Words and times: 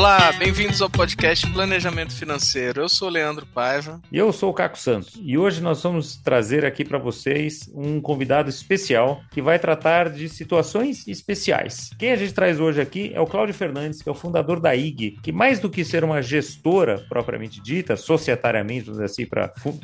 Olá, 0.00 0.32
bem-vindos 0.32 0.80
ao 0.80 0.88
podcast 0.88 1.46
Planejamento 1.52 2.16
Financeiro. 2.16 2.80
Eu 2.80 2.88
sou 2.88 3.08
o 3.08 3.10
Leandro 3.10 3.44
Paiva. 3.44 4.00
E 4.10 4.16
eu 4.16 4.32
sou 4.32 4.48
o 4.48 4.54
Caco 4.54 4.78
Santos. 4.78 5.20
E 5.22 5.36
hoje 5.36 5.60
nós 5.60 5.82
vamos 5.82 6.16
trazer 6.16 6.64
aqui 6.64 6.86
para 6.86 6.96
vocês 6.96 7.70
um 7.74 8.00
convidado 8.00 8.48
especial 8.48 9.20
que 9.30 9.42
vai 9.42 9.58
tratar 9.58 10.08
de 10.08 10.26
situações 10.26 11.06
especiais. 11.06 11.90
Quem 11.98 12.12
a 12.12 12.16
gente 12.16 12.32
traz 12.32 12.58
hoje 12.58 12.80
aqui 12.80 13.12
é 13.14 13.20
o 13.20 13.26
Cláudio 13.26 13.54
Fernandes, 13.54 14.00
que 14.00 14.08
é 14.08 14.12
o 14.12 14.14
fundador 14.14 14.58
da 14.58 14.74
IG, 14.74 15.18
que 15.22 15.32
mais 15.32 15.60
do 15.60 15.68
que 15.68 15.84
ser 15.84 16.02
uma 16.02 16.22
gestora 16.22 17.04
propriamente 17.06 17.60
dita, 17.60 17.94
societariamente, 17.94 18.86
vamos 18.86 19.02
dizer 19.02 19.04
assim, 19.04 19.26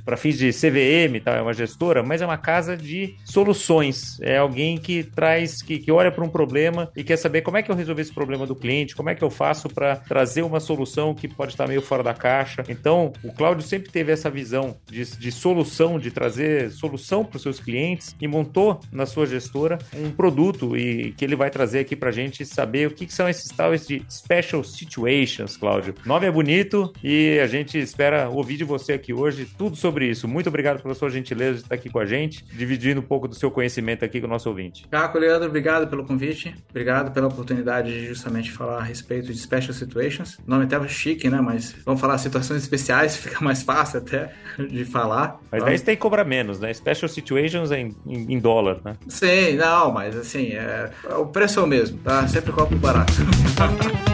para 0.02 0.16
fins 0.16 0.38
de 0.38 0.50
CVM, 0.50 1.22
tá? 1.22 1.32
é 1.32 1.42
uma 1.42 1.52
gestora, 1.52 2.02
mas 2.02 2.22
é 2.22 2.24
uma 2.24 2.38
casa 2.38 2.74
de 2.74 3.16
soluções. 3.22 4.18
É 4.22 4.38
alguém 4.38 4.78
que 4.78 5.04
traz, 5.04 5.60
que, 5.60 5.78
que 5.78 5.92
olha 5.92 6.10
para 6.10 6.24
um 6.24 6.30
problema 6.30 6.90
e 6.96 7.04
quer 7.04 7.18
saber 7.18 7.42
como 7.42 7.58
é 7.58 7.62
que 7.62 7.70
eu 7.70 7.76
resolver 7.76 8.00
esse 8.00 8.14
problema 8.14 8.46
do 8.46 8.56
cliente, 8.56 8.96
como 8.96 9.10
é 9.10 9.14
que 9.14 9.22
eu 9.22 9.28
faço 9.28 9.68
para 9.68 10.05
trazer 10.08 10.42
uma 10.42 10.60
solução 10.60 11.14
que 11.14 11.28
pode 11.28 11.52
estar 11.52 11.66
meio 11.66 11.82
fora 11.82 12.02
da 12.02 12.14
caixa. 12.14 12.64
Então, 12.68 13.12
o 13.22 13.32
Cláudio 13.32 13.66
sempre 13.66 13.90
teve 13.90 14.12
essa 14.12 14.30
visão 14.30 14.76
de, 14.86 15.04
de 15.04 15.32
solução, 15.32 15.98
de 15.98 16.10
trazer 16.10 16.70
solução 16.70 17.24
para 17.24 17.36
os 17.36 17.42
seus 17.42 17.60
clientes 17.60 18.14
e 18.20 18.28
montou 18.28 18.80
na 18.92 19.06
sua 19.06 19.26
gestora 19.26 19.78
um 19.94 20.10
produto 20.10 20.76
e 20.76 21.12
que 21.12 21.24
ele 21.24 21.36
vai 21.36 21.50
trazer 21.50 21.80
aqui 21.80 21.96
para 21.96 22.10
a 22.10 22.12
gente 22.12 22.44
saber 22.46 22.88
o 22.88 22.90
que, 22.90 23.06
que 23.06 23.12
são 23.12 23.28
esses 23.28 23.48
tais 23.48 23.86
de 23.86 24.02
special 24.10 24.62
situations, 24.62 25.56
Cláudio. 25.56 25.94
O 26.04 26.08
nome 26.08 26.26
é 26.26 26.30
bonito 26.30 26.92
e 27.02 27.38
a 27.40 27.46
gente 27.46 27.78
espera 27.78 28.28
ouvir 28.28 28.56
de 28.56 28.64
você 28.64 28.92
aqui 28.92 29.12
hoje 29.12 29.46
tudo 29.58 29.76
sobre 29.76 30.08
isso. 30.08 30.28
Muito 30.28 30.48
obrigado 30.48 30.82
pela 30.82 30.94
sua 30.94 31.10
gentileza 31.10 31.54
de 31.54 31.62
estar 31.62 31.74
aqui 31.74 31.90
com 31.90 31.98
a 31.98 32.06
gente, 32.06 32.44
dividindo 32.52 33.00
um 33.00 33.04
pouco 33.04 33.26
do 33.26 33.34
seu 33.34 33.50
conhecimento 33.50 34.04
aqui 34.04 34.20
com 34.20 34.26
o 34.26 34.30
nosso 34.30 34.48
ouvinte. 34.48 34.86
Caco, 34.90 35.18
Leandro, 35.18 35.48
obrigado 35.48 35.88
pelo 35.88 36.04
convite. 36.04 36.54
Obrigado 36.70 37.12
pela 37.12 37.26
oportunidade 37.26 37.92
de 37.92 38.06
justamente 38.06 38.52
falar 38.52 38.78
a 38.78 38.82
respeito 38.82 39.32
de 39.32 39.38
special 39.38 39.72
situations 39.72 39.95
situations. 39.96 40.38
O 40.46 40.50
nome 40.50 40.64
até 40.64 40.88
chique, 40.88 41.28
né? 41.28 41.40
Mas 41.40 41.74
vamos 41.84 42.00
falar 42.00 42.18
situações 42.18 42.62
especiais, 42.62 43.16
fica 43.18 43.42
mais 43.42 43.62
fácil 43.62 43.98
até 43.98 44.32
de 44.58 44.84
falar. 44.84 45.40
Mas 45.50 45.64
daí 45.64 45.78
você 45.78 45.84
tem 45.84 45.96
que 45.96 46.02
cobrar 46.02 46.24
menos, 46.24 46.60
né? 46.60 46.72
Special 46.72 47.08
situations 47.08 47.70
é 47.70 47.80
em, 47.80 47.96
em, 48.06 48.34
em 48.34 48.38
dólar, 48.38 48.80
né? 48.84 48.94
Sim, 49.08 49.54
não, 49.56 49.90
mas 49.92 50.16
assim, 50.16 50.52
é, 50.52 50.90
o 51.18 51.26
preço 51.26 51.60
é 51.60 51.62
o 51.62 51.66
mesmo, 51.66 51.98
tá? 51.98 52.26
Sempre 52.28 52.52
cobro 52.52 52.78
barato. 52.78 53.12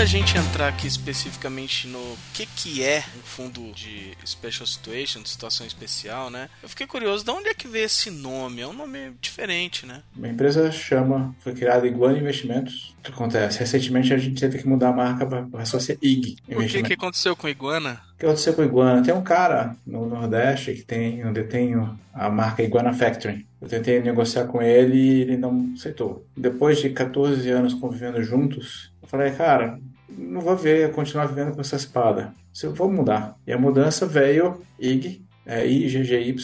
da 0.00 0.06
gente 0.06 0.38
entrar 0.38 0.68
aqui 0.68 0.86
especificamente 0.86 1.86
no 1.86 2.16
que, 2.32 2.46
que 2.46 2.82
é 2.82 3.04
um 3.18 3.22
fundo 3.22 3.70
de 3.72 4.16
Special 4.24 4.66
Situation, 4.66 5.20
de 5.20 5.28
situação 5.28 5.66
especial, 5.66 6.30
né? 6.30 6.48
Eu 6.62 6.70
fiquei 6.70 6.86
curioso, 6.86 7.22
de 7.22 7.30
onde 7.30 7.50
é 7.50 7.54
que 7.54 7.68
veio 7.68 7.84
esse 7.84 8.10
nome? 8.10 8.62
É 8.62 8.66
um 8.66 8.72
nome 8.72 9.12
diferente, 9.20 9.84
né? 9.84 10.02
A 10.22 10.26
empresa 10.26 10.72
chama, 10.72 11.36
foi 11.40 11.52
criada 11.52 11.86
Iguana 11.86 12.16
Investimentos. 12.16 12.96
O 12.98 13.02
que 13.02 13.12
acontece? 13.12 13.58
Recentemente 13.58 14.14
a 14.14 14.16
gente 14.16 14.40
teve 14.40 14.56
que 14.56 14.66
mudar 14.66 14.88
a 14.88 14.92
marca 14.92 15.26
para 15.26 15.66
só 15.66 15.78
ser 15.78 15.98
IG. 16.00 16.38
O 16.48 16.66
que, 16.66 16.82
que 16.82 16.94
aconteceu 16.94 17.36
com 17.36 17.46
Iguana? 17.46 18.00
O 18.14 18.18
que 18.18 18.24
aconteceu 18.24 18.54
com 18.54 18.64
Iguana? 18.64 19.02
Tem 19.02 19.12
um 19.12 19.22
cara 19.22 19.76
no 19.86 20.06
Nordeste 20.06 20.72
que 20.72 20.82
tem, 20.82 21.22
onde 21.26 21.42
tem 21.42 21.74
a 22.14 22.30
marca 22.30 22.62
Iguana 22.62 22.94
Factory. 22.94 23.46
Eu 23.60 23.68
tentei 23.68 24.00
negociar 24.00 24.46
com 24.46 24.62
ele 24.62 24.96
e 24.96 25.20
ele 25.20 25.36
não 25.36 25.74
aceitou. 25.76 26.24
Depois 26.34 26.78
de 26.78 26.88
14 26.88 27.46
anos 27.50 27.74
convivendo 27.74 28.22
juntos, 28.22 28.90
falei, 29.10 29.32
cara, 29.32 29.78
não 30.08 30.40
vou 30.40 30.56
ver, 30.56 30.92
continuar 30.92 31.26
vivendo 31.26 31.54
com 31.54 31.60
essa 31.60 31.76
espada. 31.76 32.32
Eu 32.62 32.74
vou 32.74 32.90
mudar. 32.90 33.36
E 33.46 33.52
a 33.52 33.58
mudança 33.58 34.06
veio 34.06 34.62
IG, 34.78 35.24
é, 35.46 35.66
IGGY, 35.66 36.34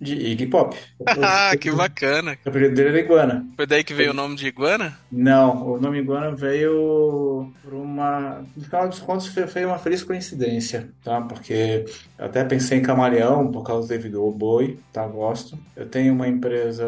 de 0.00 0.14
Iggy 0.14 0.46
Pop. 0.46 0.76
Ah, 1.06 1.56
que 1.56 1.70
bacana. 1.70 2.36
O 2.44 2.48
apelido 2.48 2.74
dele 2.74 2.90
era 2.90 3.00
Iguana. 3.00 3.46
Foi 3.56 3.66
daí 3.66 3.82
que 3.82 3.94
veio 3.94 4.10
o 4.10 4.14
nome 4.14 4.36
de 4.36 4.46
Iguana? 4.46 4.98
Não, 5.10 5.66
o 5.66 5.80
nome 5.80 5.98
Iguana 5.98 6.34
veio 6.34 7.52
por 7.62 7.72
uma. 7.74 8.44
No 8.56 8.64
final 8.64 8.88
dos 8.88 8.98
contos, 8.98 9.26
foi 9.26 9.64
uma 9.64 9.78
feliz 9.78 10.02
coincidência, 10.02 10.90
tá? 11.02 11.20
Porque 11.22 11.84
eu 12.18 12.24
até 12.26 12.44
pensei 12.44 12.78
em 12.78 12.82
Camaleão 12.82 13.50
por 13.50 13.62
causa 13.62 13.86
do 13.86 13.90
David 13.90 14.14
Bowie, 14.14 14.78
tá? 14.92 15.06
Gosto. 15.06 15.58
Eu 15.74 15.86
tenho 15.86 16.12
uma 16.12 16.28
empresa 16.28 16.84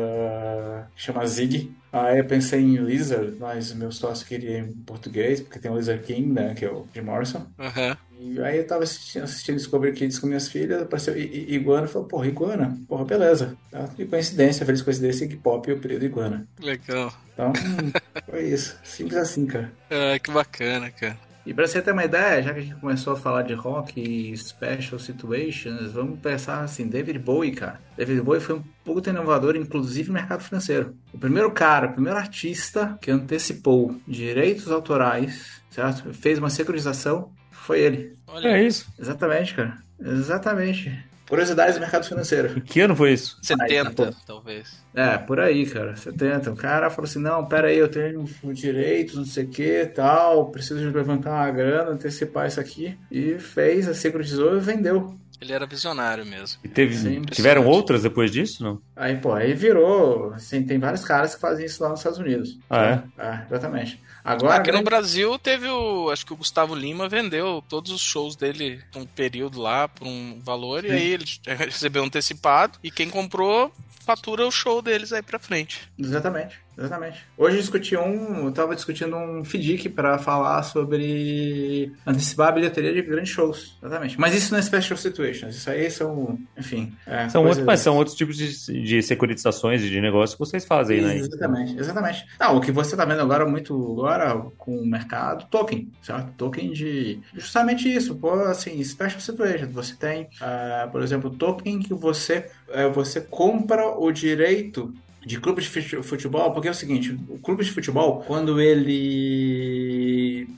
que 0.95 1.03
chama 1.03 1.27
Zig. 1.27 1.75
Aí 1.93 2.19
eu 2.19 2.25
pensei 2.25 2.61
em 2.61 2.77
Lizard, 2.77 3.37
mas 3.39 3.73
meu 3.73 3.91
sócio 3.91 4.27
queria 4.27 4.59
em 4.59 4.73
português, 4.73 5.41
porque 5.41 5.59
tem 5.59 5.71
o 5.71 5.77
Lizard 5.77 6.03
King, 6.05 6.33
né? 6.33 6.55
Que 6.55 6.65
é 6.65 6.71
o 6.71 6.87
Jim 6.95 7.03
Morrison. 7.03 7.47
Uhum. 7.59 7.97
E 8.19 8.41
aí 8.41 8.59
eu 8.59 8.67
tava 8.67 8.83
assistindo, 8.83 9.25
assistindo 9.25 9.57
Discovery 9.57 9.93
Kids 9.93 10.19
com 10.19 10.27
minhas 10.27 10.49
filhas, 10.49 10.83
apareceu 10.83 11.17
Iguana 11.17 11.87
e 11.87 11.91
falou, 11.91 12.09
porra, 12.09 12.27
Iguana, 12.27 12.77
porra, 12.89 13.05
beleza. 13.05 13.57
Tá? 13.71 13.89
E 13.99 14.05
coincidência, 14.07 14.65
feliz 14.65 14.83
coincidência, 14.83 15.25
Iggy 15.25 15.37
Pop 15.37 15.69
e 15.69 15.75
o 15.75 15.79
período 15.79 16.07
Iguana. 16.07 16.47
Legal. 16.61 17.13
Então, 17.33 17.53
foi 18.29 18.45
isso. 18.49 18.79
Simples 18.83 19.19
assim, 19.19 19.47
cara. 19.47 19.71
Ah, 19.91 20.19
que 20.19 20.31
bacana, 20.31 20.91
cara. 20.91 21.26
E 21.47 21.55
pra 21.55 21.65
você 21.65 21.81
ter 21.81 21.93
uma 21.93 22.05
ideia, 22.05 22.43
já 22.43 22.53
que 22.53 22.59
a 22.59 22.63
gente 22.63 22.75
começou 22.75 23.13
a 23.13 23.17
falar 23.17 23.43
de 23.43 23.55
rock 23.55 24.01
e 24.01 24.37
special 24.37 24.99
situations, 24.99 25.93
vamos 25.93 26.19
pensar 26.19 26.63
assim, 26.63 26.89
David 26.89 27.21
Bowie, 27.21 27.53
cara. 27.53 27.81
David 27.97 28.21
Bowie 28.21 28.41
foi 28.41 28.57
um 28.57 28.63
puta 28.85 29.11
inovador, 29.11 29.55
inclusive 29.55 30.09
no 30.09 30.15
mercado 30.15 30.43
financeiro. 30.43 30.97
O 31.13 31.19
primeiro 31.19 31.49
cara, 31.53 31.87
o 31.87 31.93
primeiro 31.93 32.19
artista 32.19 32.99
que 33.01 33.13
antecipou 33.13 33.95
direitos 34.09 34.73
autorais, 34.73 35.63
certo? 35.71 36.13
Fez 36.13 36.41
uma 36.41 36.51
securitização, 36.51 37.31
foi 37.53 37.79
ele. 37.81 38.17
Olha. 38.27 38.49
É 38.49 38.65
isso. 38.65 38.89
Exatamente, 38.99 39.55
cara. 39.55 39.77
Exatamente. 40.01 40.93
Curiosidades 41.29 41.75
do 41.75 41.81
mercado 41.81 42.07
financeiro. 42.07 42.61
Que 42.67 42.81
ano 42.81 42.95
foi 42.95 43.13
isso? 43.13 43.39
70, 43.43 44.05
aí, 44.05 44.15
talvez. 44.27 44.83
É, 44.95 45.19
por 45.19 45.41
aí, 45.41 45.67
cara. 45.67 45.97
70. 45.97 46.53
O 46.53 46.57
cara 46.57 46.91
falou 46.91 47.09
assim: 47.09 47.19
não, 47.19 47.45
pera 47.47 47.69
aí, 47.69 47.79
eu 47.79 47.89
tenho 47.89 48.25
direitos, 48.53 49.17
não 49.17 49.25
sei 49.25 49.45
o 49.45 49.49
que 49.49 49.87
tal, 49.87 50.51
preciso 50.51 50.81
de 50.81 50.97
levantar 50.97 51.31
uma 51.31 51.51
grana, 51.51 51.91
antecipar 51.91 52.47
isso 52.47 52.61
aqui. 52.61 52.97
E 53.11 53.39
fez, 53.39 53.89
a 53.89 53.95
securitizou 53.95 54.57
e 54.57 54.61
vendeu. 54.61 55.15
Ele 55.41 55.53
era 55.53 55.67
visionário 55.67 56.25
mesmo. 56.25 56.59
E 56.65 56.69
teve, 56.69 56.97
Sim, 56.97 57.23
tiveram 57.23 57.67
outras 57.67 58.03
depois 58.03 58.31
disso, 58.31 58.63
não? 58.63 58.81
Aí, 58.97 59.17
pô, 59.19 59.35
aí 59.35 59.53
virou. 59.53 60.33
Assim, 60.33 60.63
tem 60.63 60.79
vários 60.79 61.05
caras 61.05 61.35
que 61.35 61.41
fazem 61.41 61.67
isso 61.67 61.83
lá 61.83 61.91
nos 61.91 62.01
Estados 62.01 62.19
Unidos. 62.19 62.59
Ah, 62.71 63.03
é? 63.19 63.23
É, 63.23 63.45
exatamente. 63.47 64.01
Agora, 64.25 64.57
Aqui 64.57 64.73
no 64.73 64.83
Brasil 64.83 65.39
teve 65.39 65.69
o. 65.69 66.11
Acho 66.11 66.25
que 66.25 66.33
o 66.33 66.37
Gustavo 66.37 66.75
Lima 66.75 67.09
vendeu 67.09 67.63
todos 67.69 67.93
os 67.93 68.01
shows 68.01 68.35
dele 68.35 68.81
por 68.91 69.03
um 69.03 69.07
período 69.07 69.61
lá, 69.61 69.87
por 69.87 70.07
um 70.07 70.41
valor, 70.43 70.83
Sim. 70.83 70.89
e 70.89 70.93
aí 70.93 71.11
ele 71.13 71.25
recebeu 71.47 72.03
antecipado. 72.03 72.79
E 72.83 72.91
quem 72.91 73.11
comprou 73.11 73.71
fatura 74.07 74.47
o 74.47 74.51
show 74.51 74.81
deles 74.81 75.13
aí 75.13 75.23
pra 75.23 75.39
frente. 75.39 75.89
Exatamente. 75.99 76.59
Exatamente. 76.79 77.25
Hoje 77.39 77.57
eu 77.57 77.61
discuti 77.61 77.97
um, 77.97 78.45
eu 78.47 78.53
tava 78.53 78.75
discutindo 78.75 79.17
um 79.17 79.43
FDIC 79.43 79.89
para 79.89 80.19
falar 80.19 80.63
sobre 80.63 81.93
antecipar 82.07 82.49
a 82.49 82.53
bilheteria 82.53 82.93
de 82.93 83.01
grandes 83.01 83.31
shows. 83.31 83.77
Exatamente. 83.83 84.21
Mas 84.21 84.35
isso 84.35 84.53
não 84.53 84.59
é 84.59 84.63
special 84.63 84.97
situations, 84.97 85.57
isso 85.57 85.71
aí 85.71 85.91
são, 85.91 86.39
enfim. 86.57 86.95
É, 87.07 87.29
são, 87.31 87.45
outros, 87.45 87.65
mas 87.65 87.81
são 87.81 87.97
outros 87.97 88.15
tipos 88.15 88.37
de, 88.37 88.83
de 88.87 89.03
securitizações 89.03 89.83
e 89.83 89.91
de 89.91 90.01
negócio 90.01 90.37
que 90.37 90.41
vocês 90.41 90.65
fazem, 90.65 91.03
né? 91.03 91.17
Exatamente, 91.17 91.79
exatamente. 91.79 92.27
Não, 92.39 92.57
o 92.57 92.61
que 92.61 92.71
você 92.71 92.97
tá 92.97 93.05
vendo 93.05 93.21
agora 93.21 93.45
muito 93.47 93.75
agora 93.75 94.41
com 94.57 94.79
o 94.79 94.87
mercado, 94.87 95.47
token, 95.51 95.91
certo? 96.01 96.33
Token 96.37 96.73
de 96.73 97.21
justamente 97.35 97.93
isso, 97.93 98.15
pô, 98.15 98.33
assim, 98.33 98.83
special 98.85 99.21
situations. 99.21 99.73
Você 99.73 99.95
tem, 99.97 100.23
uh, 100.23 100.91
por 100.91 101.03
exemplo, 101.03 101.31
token 101.31 101.81
que 101.81 101.93
você, 101.93 102.47
uh, 102.69 102.93
você 102.93 103.21
compra 103.21 103.87
o 103.89 104.11
direito 104.13 104.95
de 105.27 105.41
clube 105.41 105.61
de 105.61 105.69
futebol, 106.05 106.53
porque 106.53 106.69
é 106.69 106.71
o 106.71 106.75
seguinte, 106.75 107.19
o 107.29 107.37
clube 107.41 107.65
de 107.65 107.73
futebol, 107.73 108.23
quando 108.25 108.61
ele, 108.61 109.86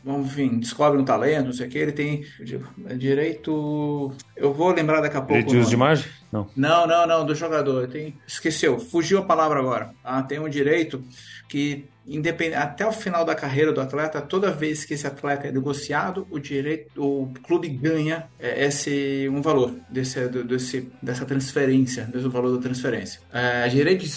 enfim, 0.08 0.58
descobre 0.58 0.99
um 0.99 1.05
talento, 1.05 1.46
não 1.46 1.52
sei 1.52 1.66
o 1.66 1.70
que, 1.70 1.78
ele 1.78 1.93
tem 1.93 2.25
direito, 2.96 4.12
eu 4.37 4.52
vou 4.52 4.72
lembrar 4.72 5.00
daqui 5.00 5.16
a 5.16 5.20
pouco. 5.20 5.34
Direito 5.34 5.50
de 5.50 5.58
uso 5.58 5.69
de 5.69 5.75
imagem? 5.75 6.05
Não. 6.32 6.49
Não, 6.56 6.87
não, 6.87 7.06
não, 7.06 7.26
do 7.26 7.34
jogador. 7.34 7.88
Tem, 7.88 8.14
esqueceu, 8.26 8.78
fugiu 8.78 9.19
a 9.19 9.22
palavra 9.22 9.58
agora. 9.58 9.90
Ah, 10.05 10.22
tem 10.22 10.38
um 10.38 10.49
direito 10.49 11.02
que 11.49 11.87
independ... 12.06 12.55
até 12.55 12.87
o 12.87 12.93
final 12.93 13.25
da 13.25 13.34
carreira 13.34 13.72
do 13.72 13.81
atleta, 13.81 14.20
toda 14.20 14.50
vez 14.50 14.84
que 14.84 14.94
esse 14.94 15.06
atleta 15.06 15.46
é 15.46 15.52
negociado, 15.52 16.26
o 16.31 16.38
direito, 16.38 16.90
o 16.96 17.32
clube 17.43 17.69
ganha 17.69 18.26
é, 18.38 18.64
esse 18.64 19.28
um 19.31 19.40
valor 19.40 19.75
desse, 19.88 20.28
desse 20.28 20.88
dessa 21.02 21.25
transferência, 21.25 22.04
desse 22.04 22.28
valor 22.28 22.56
da 22.56 22.62
transferência. 22.62 23.20
É, 23.32 23.69
direito 23.69 24.04
de 24.04 24.11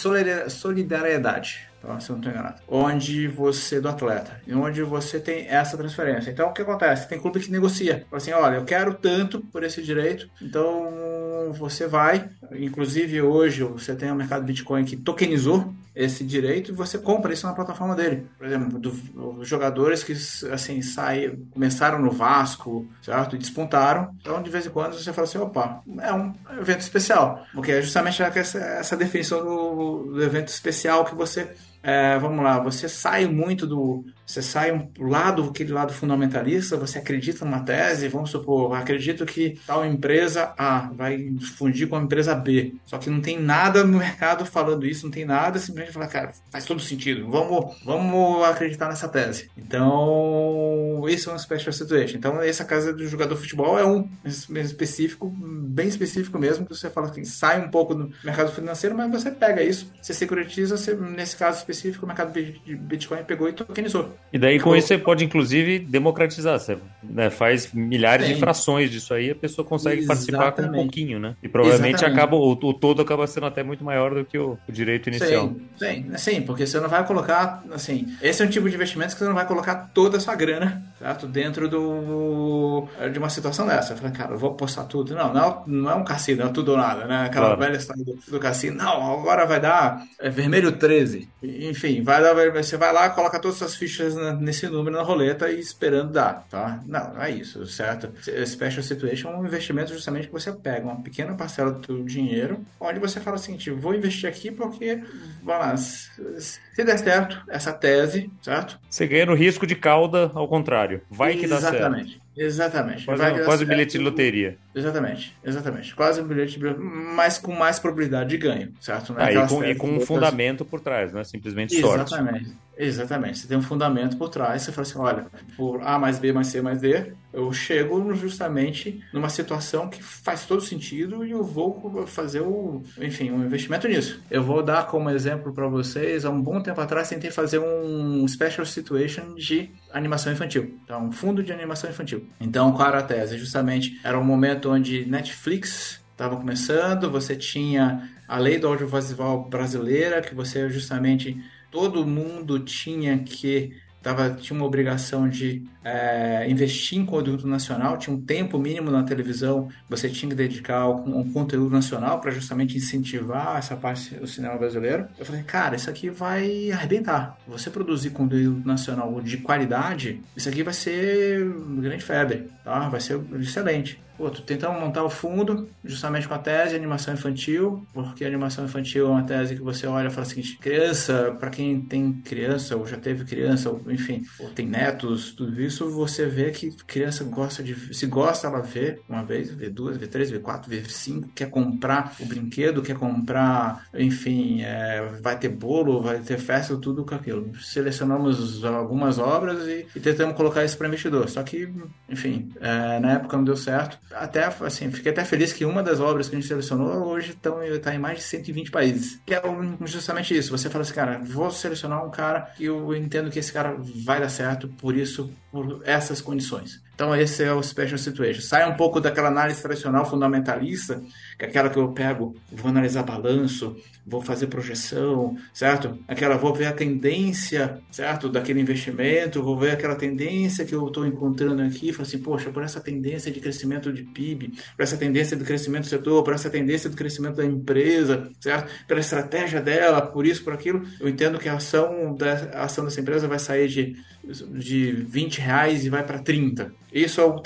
solidariedade. 0.49 1.70
Então, 1.83 1.99
se 1.99 2.09
eu 2.09 2.13
não 2.13 2.19
estou 2.19 2.31
enganado. 2.31 2.61
Onde 2.67 3.27
você, 3.27 3.81
do 3.81 3.89
atleta, 3.89 4.39
e 4.45 4.53
onde 4.53 4.83
você 4.83 5.19
tem 5.19 5.47
essa 5.47 5.75
transferência. 5.75 6.29
Então, 6.29 6.49
o 6.49 6.53
que 6.53 6.61
acontece? 6.61 7.09
Tem 7.09 7.19
clube 7.19 7.39
que 7.39 7.51
negocia. 7.51 8.05
Fala 8.09 8.21
assim, 8.21 8.31
olha, 8.31 8.55
eu 8.57 8.65
quero 8.65 8.93
tanto 8.93 9.41
por 9.41 9.63
esse 9.63 9.81
direito, 9.81 10.29
então 10.41 11.51
você 11.53 11.87
vai. 11.87 12.29
Inclusive, 12.51 13.21
hoje, 13.21 13.63
você 13.63 13.95
tem 13.95 14.11
o 14.11 14.15
mercado 14.15 14.45
Bitcoin 14.45 14.85
que 14.85 14.95
tokenizou 14.95 15.73
esse 15.93 16.23
direito 16.23 16.71
e 16.71 16.73
você 16.73 16.97
compra 16.97 17.33
isso 17.33 17.45
na 17.45 17.53
plataforma 17.53 17.95
dele. 17.95 18.27
Por 18.37 18.47
exemplo, 18.47 18.79
do, 18.79 19.43
jogadores 19.43 20.03
que 20.03 20.13
assim 20.51 20.81
saem, 20.81 21.35
começaram 21.51 21.99
no 21.99 22.11
Vasco, 22.11 22.87
certo? 23.01 23.35
E 23.35 23.39
despontaram. 23.39 24.15
Então, 24.21 24.41
de 24.41 24.49
vez 24.49 24.65
em 24.65 24.69
quando 24.69 24.93
você 24.93 25.11
fala 25.11 25.27
assim, 25.27 25.37
opa, 25.37 25.81
é 25.99 26.13
um 26.13 26.33
evento 26.59 26.81
especial, 26.81 27.45
porque 27.53 27.71
é 27.73 27.81
justamente 27.81 28.21
essa, 28.21 28.59
essa 28.59 28.95
definição 28.95 29.43
do, 29.43 30.13
do 30.13 30.23
evento 30.23 30.47
especial 30.47 31.03
que 31.03 31.15
você 31.15 31.51
é, 31.83 32.17
vamos 32.19 32.43
lá, 32.43 32.59
você 32.59 32.87
sai 32.87 33.25
muito 33.27 33.65
do. 33.65 34.05
Você 34.31 34.41
sai 34.41 34.71
um 34.71 34.89
lado, 34.97 35.43
aquele 35.43 35.73
lado 35.73 35.91
fundamentalista, 35.91 36.77
você 36.77 36.99
acredita 36.99 37.43
numa 37.43 37.63
tese, 37.63 38.07
vamos 38.07 38.29
supor, 38.29 38.73
acredito 38.73 39.25
que 39.25 39.59
tal 39.67 39.85
empresa 39.85 40.53
A 40.57 40.89
vai 40.93 41.35
fundir 41.57 41.89
com 41.89 41.97
a 41.97 42.01
empresa 42.01 42.33
B. 42.33 42.75
Só 42.85 42.97
que 42.97 43.09
não 43.09 43.19
tem 43.19 43.37
nada 43.37 43.83
no 43.83 43.97
mercado 43.97 44.45
falando 44.45 44.85
isso, 44.85 45.05
não 45.05 45.11
tem 45.11 45.25
nada, 45.25 45.59
simplesmente 45.59 45.93
falar, 45.93 46.07
cara, 46.07 46.31
faz 46.49 46.63
todo 46.63 46.79
sentido, 46.79 47.29
vamos, 47.29 47.75
vamos 47.83 48.45
acreditar 48.45 48.87
nessa 48.87 49.09
tese. 49.09 49.51
Então, 49.57 51.03
isso 51.09 51.29
é 51.29 51.33
um 51.33 51.37
special 51.37 51.73
situation. 51.73 52.17
Então, 52.17 52.41
essa 52.41 52.63
casa 52.63 52.93
do 52.93 53.05
jogador 53.05 53.35
de 53.35 53.41
futebol 53.41 53.77
é 53.77 53.85
um 53.85 54.09
específico, 54.25 55.27
bem 55.27 55.89
específico 55.89 56.39
mesmo, 56.39 56.65
que 56.65 56.73
você 56.73 56.89
fala 56.89 57.09
assim, 57.09 57.25
sai 57.25 57.61
um 57.61 57.69
pouco 57.69 57.93
do 57.93 58.13
mercado 58.23 58.49
financeiro, 58.53 58.95
mas 58.95 59.11
você 59.11 59.29
pega 59.29 59.61
isso, 59.61 59.91
você 60.01 60.13
securitiza, 60.13 60.77
você, 60.77 60.93
nesse 60.95 61.35
caso 61.35 61.57
específico, 61.57 62.05
o 62.05 62.07
mercado 62.07 62.31
de 62.31 62.75
Bitcoin 62.77 63.25
pegou 63.25 63.49
e 63.49 63.53
tokenizou. 63.53 64.20
E 64.33 64.39
daí 64.39 64.59
com 64.59 64.75
isso 64.75 64.87
você 64.87 64.97
pode, 64.97 65.25
inclusive, 65.25 65.79
democratizar. 65.79 66.57
Você 66.57 66.77
né, 67.03 67.29
faz 67.29 67.71
milhares 67.73 68.27
Sim. 68.27 68.33
de 68.33 68.39
frações 68.39 68.89
disso 68.89 69.13
aí, 69.13 69.31
a 69.31 69.35
pessoa 69.35 69.65
consegue 69.65 70.01
Exatamente. 70.01 70.07
participar 70.07 70.51
com 70.53 70.61
um 70.61 70.83
pouquinho, 70.83 71.19
né? 71.19 71.35
E 71.43 71.49
provavelmente 71.49 71.95
Exatamente. 71.95 72.19
acaba, 72.19 72.35
o, 72.37 72.51
o, 72.51 72.73
todo 72.73 73.01
acaba 73.01 73.27
sendo 73.27 73.45
até 73.45 73.61
muito 73.61 73.83
maior 73.83 74.13
do 74.13 74.23
que 74.23 74.37
o, 74.37 74.57
o 74.67 74.71
direito 74.71 75.09
inicial. 75.09 75.53
Sim. 75.77 76.05
Sim. 76.15 76.17
Sim, 76.17 76.41
porque 76.43 76.65
você 76.65 76.79
não 76.79 76.87
vai 76.87 77.05
colocar, 77.05 77.61
assim, 77.73 78.07
esse 78.21 78.41
é 78.41 78.45
um 78.45 78.49
tipo 78.49 78.69
de 78.69 78.75
investimento 78.75 79.13
que 79.13 79.19
você 79.19 79.25
não 79.25 79.35
vai 79.35 79.45
colocar 79.45 79.89
toda 79.93 80.17
a 80.17 80.19
sua 80.19 80.35
grana, 80.35 80.81
certo? 80.97 81.27
Dentro 81.27 81.67
do, 81.67 82.87
de 83.11 83.19
uma 83.19 83.29
situação 83.29 83.67
dessa. 83.67 83.95
Falei, 83.97 84.13
cara, 84.13 84.33
eu 84.33 84.37
vou 84.37 84.51
apostar 84.51 84.85
tudo. 84.85 85.13
Não, 85.13 85.33
não, 85.33 85.63
não 85.67 85.91
é 85.91 85.95
um 85.95 86.03
cassino, 86.05 86.43
é 86.43 86.49
tudo 86.49 86.71
ou 86.71 86.77
nada, 86.77 87.05
né? 87.05 87.25
Aquela 87.25 87.47
claro. 87.47 87.59
velha 87.59 87.77
história 87.77 88.03
do, 88.03 88.17
do 88.29 88.39
cassino. 88.39 88.77
Não, 88.77 89.19
agora 89.19 89.45
vai 89.45 89.59
dar 89.59 90.03
é, 90.19 90.29
vermelho 90.29 90.71
13 90.71 91.27
enfim, 91.43 92.03
vai 92.03 92.21
dar, 92.21 92.33
você 92.51 92.77
vai 92.77 92.93
lá, 92.93 93.09
coloca 93.09 93.39
todas 93.39 93.55
as 93.55 93.59
suas 93.59 93.75
fichas 93.75 94.00
nesse 94.39 94.67
número 94.67 94.95
na 94.95 95.03
roleta 95.03 95.49
e 95.49 95.59
esperando 95.59 96.11
dar, 96.11 96.45
tá? 96.49 96.79
Não, 96.85 97.13
não 97.13 97.21
é 97.21 97.31
isso, 97.31 97.65
certo? 97.67 98.11
Special 98.45 98.83
Situation 98.83 99.29
é 99.29 99.37
um 99.37 99.45
investimento 99.45 99.93
justamente 99.93 100.27
que 100.27 100.33
você 100.33 100.51
pega 100.51 100.85
uma 100.85 101.01
pequena 101.01 101.35
parcela 101.35 101.71
do 101.71 101.85
seu 101.85 102.03
dinheiro, 102.03 102.59
onde 102.79 102.99
você 102.99 103.19
fala 103.19 103.37
o 103.37 103.39
seguinte, 103.39 103.69
vou 103.71 103.95
investir 103.95 104.29
aqui 104.29 104.51
porque, 104.51 105.01
vai 105.43 105.59
lá, 105.59 105.77
se 105.77 106.59
der 106.77 106.97
certo 106.97 107.41
essa 107.47 107.73
tese, 107.73 108.29
certo? 108.41 108.79
Você 108.89 109.07
ganha 109.07 109.25
no 109.25 109.35
risco 109.35 109.65
de 109.65 109.75
cauda 109.75 110.31
ao 110.33 110.47
contrário. 110.47 111.01
Vai 111.09 111.35
que 111.35 111.45
Exatamente. 111.45 111.61
dá 111.63 111.69
certo. 111.69 111.81
Exatamente. 111.85 112.21
Exatamente. 112.35 113.05
Quase, 113.05 113.43
quase 113.43 113.65
bilhete 113.65 113.97
de 113.97 114.03
loteria. 114.03 114.57
Exatamente, 114.73 115.35
exatamente. 115.43 115.93
Quase 115.95 116.21
um 116.21 116.27
bilhete 116.27 116.59
de 116.59 116.73
mas 116.77 117.37
com 117.37 117.53
mais 117.53 117.77
probabilidade 117.79 118.29
de 118.29 118.37
ganho, 118.37 118.73
certo? 118.79 119.13
É 119.19 119.23
ah, 119.25 119.33
e 119.33 119.47
com, 119.47 119.63
e 119.63 119.75
com 119.75 119.89
um 119.89 119.99
fundamento 119.99 120.63
por 120.63 120.79
trás, 120.79 121.11
né? 121.11 121.23
Simplesmente 121.23 121.79
sorte. 121.79 122.13
Exatamente. 122.13 122.55
Exatamente. 122.77 123.39
Você 123.39 123.47
tem 123.47 123.57
um 123.57 123.61
fundamento 123.61 124.17
por 124.17 124.29
trás, 124.29 124.63
você 124.63 124.71
fala 124.71 124.87
assim, 124.87 124.97
olha, 124.97 125.25
por 125.55 125.81
A 125.83 125.99
mais 125.99 126.17
B 126.17 126.33
mais 126.33 126.47
C 126.47 126.61
mais 126.61 126.79
D, 126.79 127.13
eu 127.31 127.51
chego 127.53 128.13
justamente 128.15 129.01
numa 129.13 129.29
situação 129.29 129.87
que 129.87 130.01
faz 130.01 130.45
todo 130.45 130.61
sentido 130.61 131.23
e 131.23 131.31
eu 131.31 131.43
vou 131.43 132.05
fazer 132.07 132.41
o, 132.41 132.81
enfim, 132.99 133.29
um 133.29 133.45
investimento 133.45 133.87
nisso. 133.87 134.21
Eu 134.31 134.43
vou 134.43 134.63
dar 134.63 134.87
como 134.87 135.09
exemplo 135.09 135.53
para 135.53 135.67
vocês, 135.67 136.25
há 136.25 136.29
um 136.29 136.41
bom 136.41 136.61
tempo 136.61 136.81
atrás 136.81 137.09
tentei 137.09 137.29
fazer 137.29 137.59
um 137.59 138.27
special 138.27 138.65
situation 138.65 139.35
de 139.35 139.69
animação 139.93 140.33
infantil. 140.33 140.79
Então, 140.83 141.05
um 141.05 141.11
fundo 141.11 141.43
de 141.43 141.53
animação 141.53 141.89
infantil. 141.89 142.27
Então, 142.39 142.71
qual 142.71 142.87
era 142.87 142.99
a 142.99 143.03
tese? 143.03 143.37
Justamente 143.37 143.99
era 144.03 144.17
um 144.17 144.23
momento 144.23 144.60
onde 144.69 145.05
Netflix 145.05 146.01
estava 146.11 146.35
começando, 146.37 147.09
você 147.09 147.35
tinha 147.35 148.09
a 148.27 148.37
lei 148.37 148.59
do 148.59 148.67
audiovisual 148.67 149.49
brasileira, 149.49 150.21
que 150.21 150.35
você 150.35 150.69
justamente 150.69 151.41
todo 151.71 152.05
mundo 152.05 152.59
tinha 152.59 153.17
que 153.19 153.73
tava, 154.01 154.31
tinha 154.31 154.57
uma 154.57 154.65
obrigação 154.65 155.29
de 155.29 155.63
é, 155.83 156.49
investir 156.49 156.97
em 156.97 157.05
conteúdo 157.05 157.47
nacional, 157.47 157.97
tinha 157.97 158.15
um 158.15 158.21
tempo 158.21 158.57
mínimo 158.57 158.89
na 158.89 159.03
televisão, 159.03 159.69
você 159.87 160.09
tinha 160.09 160.29
que 160.29 160.35
dedicar 160.35 160.89
um, 160.89 161.19
um 161.19 161.31
conteúdo 161.31 161.69
nacional 161.69 162.19
para 162.19 162.31
justamente 162.31 162.75
incentivar 162.75 163.57
essa 163.57 163.75
parte 163.75 164.15
do 164.15 164.27
cinema 164.27 164.57
brasileiro. 164.57 165.07
Eu 165.17 165.25
falei, 165.25 165.43
cara, 165.43 165.75
isso 165.75 165.89
aqui 165.89 166.09
vai 166.09 166.71
arrebentar. 166.71 167.37
Você 167.47 167.69
produzir 167.69 168.09
conteúdo 168.09 168.65
nacional 168.65 169.21
de 169.21 169.37
qualidade, 169.37 170.21
isso 170.35 170.49
aqui 170.49 170.63
vai 170.63 170.73
ser 170.73 171.47
grande 171.79 172.03
febre, 172.03 172.47
tá? 172.63 172.89
Vai 172.89 172.99
ser 172.99 173.19
excelente. 173.39 173.99
Pô, 174.21 174.71
montar 174.79 175.03
o 175.03 175.09
fundo 175.09 175.67
justamente 175.83 176.27
com 176.27 176.35
a 176.35 176.37
tese 176.37 176.75
animação 176.75 177.15
infantil, 177.15 177.87
porque 177.91 178.23
animação 178.23 178.65
infantil 178.65 179.07
é 179.07 179.09
uma 179.09 179.23
tese 179.23 179.55
que 179.55 179.61
você 179.63 179.87
olha 179.87 180.09
e 180.09 180.11
fala 180.11 180.27
o 180.27 180.29
seguinte: 180.29 180.59
criança, 180.59 181.35
para 181.39 181.49
quem 181.49 181.81
tem 181.81 182.13
criança, 182.13 182.77
ou 182.77 182.85
já 182.85 182.97
teve 182.97 183.25
criança, 183.25 183.71
ou 183.71 183.81
enfim, 183.91 184.21
ou 184.39 184.49
tem 184.49 184.67
netos, 184.67 185.31
tudo 185.31 185.59
isso, 185.59 185.89
você 185.89 186.27
vê 186.27 186.51
que 186.51 186.69
criança 186.85 187.23
gosta 187.23 187.63
de. 187.63 187.95
Se 187.95 188.05
gosta, 188.05 188.45
ela 188.45 188.61
vê 188.61 188.99
uma 189.09 189.23
vez, 189.23 189.49
vê 189.49 189.71
duas, 189.71 189.97
vê 189.97 190.05
três, 190.05 190.29
vê 190.29 190.37
quatro, 190.37 190.69
vê 190.69 190.83
cinco, 190.87 191.29
quer 191.29 191.49
comprar 191.49 192.15
o 192.19 192.25
brinquedo, 192.25 192.83
quer 192.83 192.95
comprar, 192.95 193.87
enfim, 193.91 194.61
é, 194.61 195.17
vai 195.19 195.39
ter 195.39 195.49
bolo, 195.49 195.99
vai 195.99 196.19
ter 196.19 196.37
festa, 196.37 196.77
tudo 196.77 197.03
com 197.03 197.15
aquilo. 197.15 197.51
Selecionamos 197.59 198.63
algumas 198.63 199.17
obras 199.17 199.67
e, 199.67 199.87
e 199.95 199.99
tentamos 199.99 200.35
colocar 200.35 200.63
isso 200.63 200.77
para 200.77 200.87
investidor. 200.87 201.27
Só 201.27 201.41
que, 201.41 201.73
enfim, 202.07 202.51
é, 202.61 202.99
na 202.99 203.13
época 203.13 203.35
não 203.35 203.43
deu 203.43 203.57
certo 203.57 203.97
até 204.13 204.45
assim, 204.61 204.91
fiquei 204.91 205.11
até 205.11 205.23
feliz 205.23 205.53
que 205.53 205.65
uma 205.65 205.81
das 205.83 205.99
obras 205.99 206.29
que 206.29 206.35
a 206.35 206.39
gente 206.39 206.47
selecionou 206.47 207.05
hoje 207.05 207.37
está 207.73 207.95
em 207.95 207.99
mais 207.99 208.19
de 208.19 208.23
120 208.23 208.71
países. 208.71 209.19
Que 209.25 209.33
é 209.33 209.41
justamente 209.85 210.35
isso. 210.35 210.51
Você 210.51 210.69
fala 210.69 210.83
assim, 210.83 210.93
cara, 210.93 211.19
vou 211.23 211.51
selecionar 211.51 212.05
um 212.05 212.11
cara 212.11 212.51
que 212.55 212.65
eu 212.65 212.95
entendo 212.95 213.29
que 213.29 213.39
esse 213.39 213.51
cara 213.51 213.75
vai 214.05 214.19
dar 214.19 214.29
certo, 214.29 214.67
por 214.67 214.95
isso, 214.95 215.31
por 215.51 215.81
essas 215.85 216.21
condições. 216.21 216.81
Então 217.01 217.15
esse 217.15 217.43
é 217.43 217.51
o 217.51 217.63
special 217.63 217.97
situation. 217.97 218.43
Sai 218.43 218.69
um 218.69 218.75
pouco 218.75 219.01
daquela 219.01 219.29
análise 219.29 219.59
tradicional 219.59 220.05
fundamentalista, 220.05 221.01
que 221.35 221.45
é 221.45 221.47
aquela 221.47 221.67
que 221.67 221.79
eu 221.79 221.91
pego, 221.93 222.35
vou 222.51 222.69
analisar 222.69 223.01
balanço, 223.01 223.75
vou 224.05 224.21
fazer 224.21 224.45
projeção, 224.45 225.35
certo? 225.51 225.97
Aquela 226.07 226.37
vou 226.37 226.53
ver 226.53 226.67
a 226.67 226.71
tendência, 226.71 227.79
certo, 227.91 228.29
daquele 228.29 228.61
investimento, 228.61 229.41
vou 229.41 229.57
ver 229.57 229.71
aquela 229.71 229.95
tendência 229.95 230.63
que 230.63 230.75
eu 230.75 230.85
estou 230.85 231.03
encontrando 231.03 231.63
aqui, 231.63 231.91
falo 231.91 232.03
assim, 232.03 232.19
poxa, 232.19 232.51
por 232.51 232.61
essa 232.61 232.79
tendência 232.79 233.31
de 233.31 233.39
crescimento 233.39 233.91
de 233.91 234.03
PIB, 234.03 234.53
por 234.77 234.83
essa 234.83 234.95
tendência 234.95 235.35
do 235.35 235.43
crescimento 235.43 235.85
do 235.85 235.89
setor, 235.89 236.23
por 236.23 236.35
essa 236.35 236.51
tendência 236.51 236.87
do 236.87 236.95
crescimento 236.95 237.37
da 237.37 237.45
empresa, 237.45 238.29
certo? 238.39 238.71
Pela 238.87 238.99
estratégia 238.99 239.59
dela, 239.59 240.01
por 240.01 240.23
isso, 240.23 240.43
por 240.43 240.53
aquilo, 240.53 240.85
eu 240.99 241.09
entendo 241.09 241.39
que 241.39 241.49
a 241.49 241.55
ação 241.55 242.13
da 242.13 242.51
a 242.53 242.65
ação 242.65 242.85
dessa 242.85 243.01
empresa 243.01 243.27
vai 243.27 243.39
sair 243.39 243.67
de 243.67 243.95
de 244.23 244.91
20 244.91 245.39
reais 245.39 245.85
e 245.85 245.89
vai 245.89 246.05
para 246.05 246.19
30. 246.19 246.71
Isso 246.91 247.21
é 247.21 247.25
o, 247.25 247.41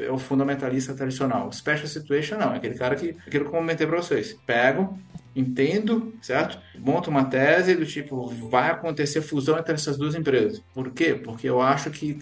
é 0.00 0.10
o 0.10 0.18
fundamentalista 0.18 0.94
tradicional. 0.94 1.52
Special 1.52 1.86
situation 1.86 2.38
não, 2.38 2.52
é 2.52 2.56
aquele 2.56 2.74
cara 2.74 2.96
que, 2.96 3.10
aquilo 3.10 3.44
que 3.44 3.50
eu 3.50 3.50
comentei 3.50 3.86
para 3.86 3.96
vocês. 3.96 4.36
Pego, 4.46 4.98
entendo, 5.34 6.12
certo? 6.20 6.58
Monto 6.78 7.10
uma 7.10 7.24
tese 7.24 7.74
do 7.74 7.86
tipo, 7.86 8.26
vai 8.50 8.70
acontecer 8.70 9.22
fusão 9.22 9.58
entre 9.58 9.74
essas 9.74 9.96
duas 9.96 10.14
empresas. 10.14 10.62
Por 10.72 10.90
quê? 10.90 11.14
Porque 11.14 11.48
eu 11.48 11.60
acho 11.60 11.90
que 11.90 12.16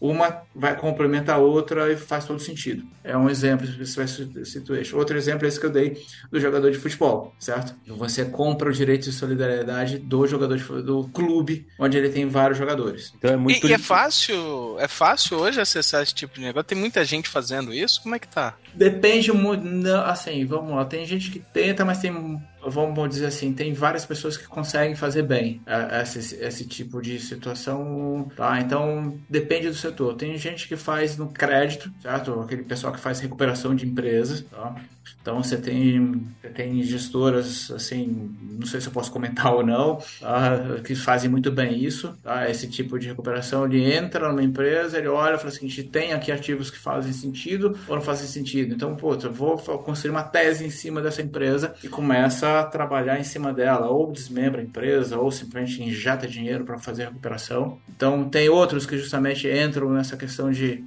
uma 0.00 0.42
vai 0.54 0.76
complementar 0.76 1.36
a 1.36 1.38
outra 1.38 1.92
e 1.92 1.96
faz 1.96 2.24
todo 2.24 2.40
sentido. 2.40 2.84
É 3.02 3.16
um 3.16 3.28
exemplo 3.28 3.66
de 3.66 3.86
situation. 3.86 4.96
Outro 4.96 5.16
exemplo 5.16 5.44
é 5.44 5.48
esse 5.48 5.58
que 5.58 5.66
eu 5.66 5.70
dei 5.70 6.02
do 6.30 6.40
jogador 6.40 6.70
de 6.70 6.78
futebol, 6.78 7.34
certo? 7.38 7.74
Você 7.86 8.24
compra 8.24 8.68
o 8.70 8.72
direito 8.72 9.04
de 9.04 9.12
solidariedade 9.12 9.98
do 9.98 10.26
jogador 10.26 10.56
de, 10.56 10.64
do 10.82 11.08
clube 11.08 11.66
onde 11.78 11.96
ele 11.96 12.08
tem 12.08 12.28
vários 12.28 12.58
jogadores. 12.58 13.12
Então 13.16 13.32
é 13.32 13.36
muito 13.36 13.66
e, 13.66 13.70
e 13.70 13.72
é 13.72 13.78
fácil, 13.78 14.76
é 14.78 14.88
fácil 14.88 15.38
hoje 15.38 15.60
acessar 15.60 16.02
esse 16.02 16.14
tipo 16.14 16.34
de 16.34 16.42
negócio. 16.42 16.68
Tem 16.68 16.78
muita 16.78 17.04
gente 17.04 17.28
fazendo 17.28 17.72
isso. 17.72 18.02
Como 18.02 18.14
é 18.14 18.18
que 18.18 18.28
tá? 18.28 18.54
Depende 18.74 19.32
muito, 19.32 19.66
assim, 20.04 20.44
vamos 20.44 20.74
lá. 20.74 20.84
Tem 20.84 21.04
gente 21.04 21.30
que 21.30 21.38
tenta, 21.38 21.84
mas 21.84 21.98
tem 21.98 22.40
vamos 22.66 23.08
dizer 23.08 23.26
assim, 23.26 23.52
tem 23.52 23.72
várias 23.72 24.04
pessoas 24.04 24.36
que 24.36 24.46
conseguem 24.46 24.94
fazer 24.94 25.22
bem 25.22 25.60
é, 25.66 26.02
esse, 26.02 26.36
esse 26.36 26.66
tipo 26.66 27.00
de 27.00 27.18
situação, 27.18 28.30
tá? 28.36 28.60
Então, 28.60 29.18
depende 29.28 29.68
do 29.68 29.74
setor. 29.74 30.14
Tem 30.14 30.36
gente 30.36 30.68
que 30.68 30.76
faz 30.76 31.16
no 31.16 31.28
crédito, 31.28 31.90
certo? 32.02 32.40
Aquele 32.40 32.62
pessoal 32.62 32.92
que 32.92 33.00
faz 33.00 33.20
recuperação 33.20 33.74
de 33.74 33.86
empresas, 33.86 34.42
tá? 34.42 34.74
Então, 35.20 35.42
você 35.42 35.56
tem, 35.56 36.22
você 36.40 36.48
tem 36.48 36.82
gestoras, 36.82 37.70
assim, 37.70 38.30
não 38.40 38.66
sei 38.66 38.80
se 38.80 38.86
eu 38.86 38.92
posso 38.92 39.10
comentar 39.10 39.52
ou 39.54 39.64
não, 39.64 39.98
tá? 40.20 40.80
que 40.84 40.94
fazem 40.94 41.30
muito 41.30 41.50
bem 41.50 41.82
isso, 41.82 42.14
tá? 42.22 42.48
Esse 42.48 42.68
tipo 42.68 42.98
de 42.98 43.08
recuperação, 43.08 43.64
ele 43.64 43.92
entra 43.92 44.28
numa 44.28 44.42
empresa, 44.42 44.98
ele 44.98 45.08
olha 45.08 45.34
e 45.34 45.38
fala 45.38 45.48
assim, 45.48 45.66
a 45.66 45.68
gente 45.68 45.84
tem 45.84 46.12
aqui 46.12 46.30
ativos 46.30 46.70
que 46.70 46.78
fazem 46.78 47.12
sentido 47.12 47.78
ou 47.88 47.96
não 47.96 48.02
fazem 48.02 48.26
sentido. 48.26 48.74
Então, 48.74 48.94
pô, 48.94 49.14
eu 49.14 49.32
vou 49.32 49.58
construir 49.58 50.10
uma 50.10 50.22
tese 50.22 50.64
em 50.64 50.70
cima 50.70 51.00
dessa 51.00 51.22
empresa 51.22 51.74
e 51.82 51.88
começa 51.88 52.49
começar 52.50 52.60
a 52.60 52.64
trabalhar 52.64 53.20
em 53.20 53.24
cima 53.24 53.52
dela, 53.52 53.88
ou 53.88 54.10
desmembra 54.10 54.60
a 54.60 54.64
empresa, 54.64 55.18
ou 55.18 55.30
simplesmente 55.30 55.82
injeta 55.82 56.26
dinheiro 56.26 56.64
para 56.64 56.78
fazer 56.78 57.04
a 57.04 57.06
recuperação. 57.06 57.78
Então, 57.88 58.28
tem 58.28 58.48
outros 58.48 58.86
que 58.86 58.98
justamente 58.98 59.48
entram 59.48 59.90
nessa 59.90 60.16
questão 60.16 60.50
de 60.50 60.84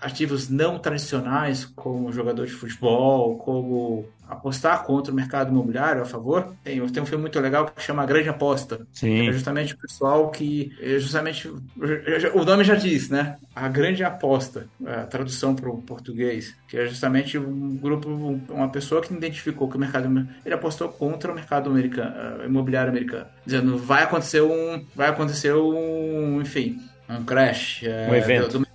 ativos 0.00 0.48
não 0.48 0.78
tradicionais, 0.78 1.64
como 1.64 2.12
jogador 2.12 2.46
de 2.46 2.52
futebol, 2.52 3.36
como 3.38 4.06
apostar 4.28 4.84
contra 4.84 5.12
o 5.12 5.14
mercado 5.14 5.50
imobiliário 5.50 6.02
a 6.02 6.04
favor. 6.04 6.54
Tem, 6.62 6.84
tem 6.88 7.02
um 7.02 7.06
filme 7.06 7.22
muito 7.22 7.38
legal 7.40 7.66
que 7.66 7.82
chama 7.82 8.02
A 8.02 8.06
Grande 8.06 8.28
Aposta. 8.28 8.86
Sim. 8.92 9.28
É 9.28 9.32
justamente 9.32 9.74
o 9.74 9.78
pessoal 9.78 10.30
que. 10.30 10.72
É 10.80 10.98
justamente. 10.98 11.48
O 11.48 12.44
nome 12.44 12.64
já 12.64 12.74
diz, 12.74 13.08
né? 13.08 13.36
A 13.54 13.68
Grande 13.68 14.02
Aposta, 14.04 14.66
a 14.84 15.04
tradução 15.04 15.54
para 15.54 15.68
o 15.68 15.80
português, 15.82 16.54
que 16.68 16.76
é 16.76 16.86
justamente 16.86 17.38
um 17.38 17.76
grupo, 17.76 18.08
uma 18.48 18.68
pessoa 18.68 19.00
que 19.00 19.14
identificou 19.14 19.68
que 19.68 19.76
o 19.76 19.80
mercado. 19.80 20.06
Ele 20.44 20.54
apostou 20.54 20.88
contra 20.88 21.32
o 21.32 21.34
mercado 21.34 21.70
americano, 21.70 22.44
imobiliário 22.44 22.90
americano. 22.90 23.26
Dizendo, 23.44 23.78
vai 23.78 24.02
acontecer 24.02 24.42
um. 24.42 24.84
Vai 24.94 25.08
acontecer 25.08 25.54
um. 25.54 26.40
Enfim 26.40 26.78
um 27.08 27.24
crash. 27.24 27.82
Um 27.82 28.14
é, 28.14 28.18
evento. 28.18 28.58
Do, 28.58 28.58
do, 28.60 28.66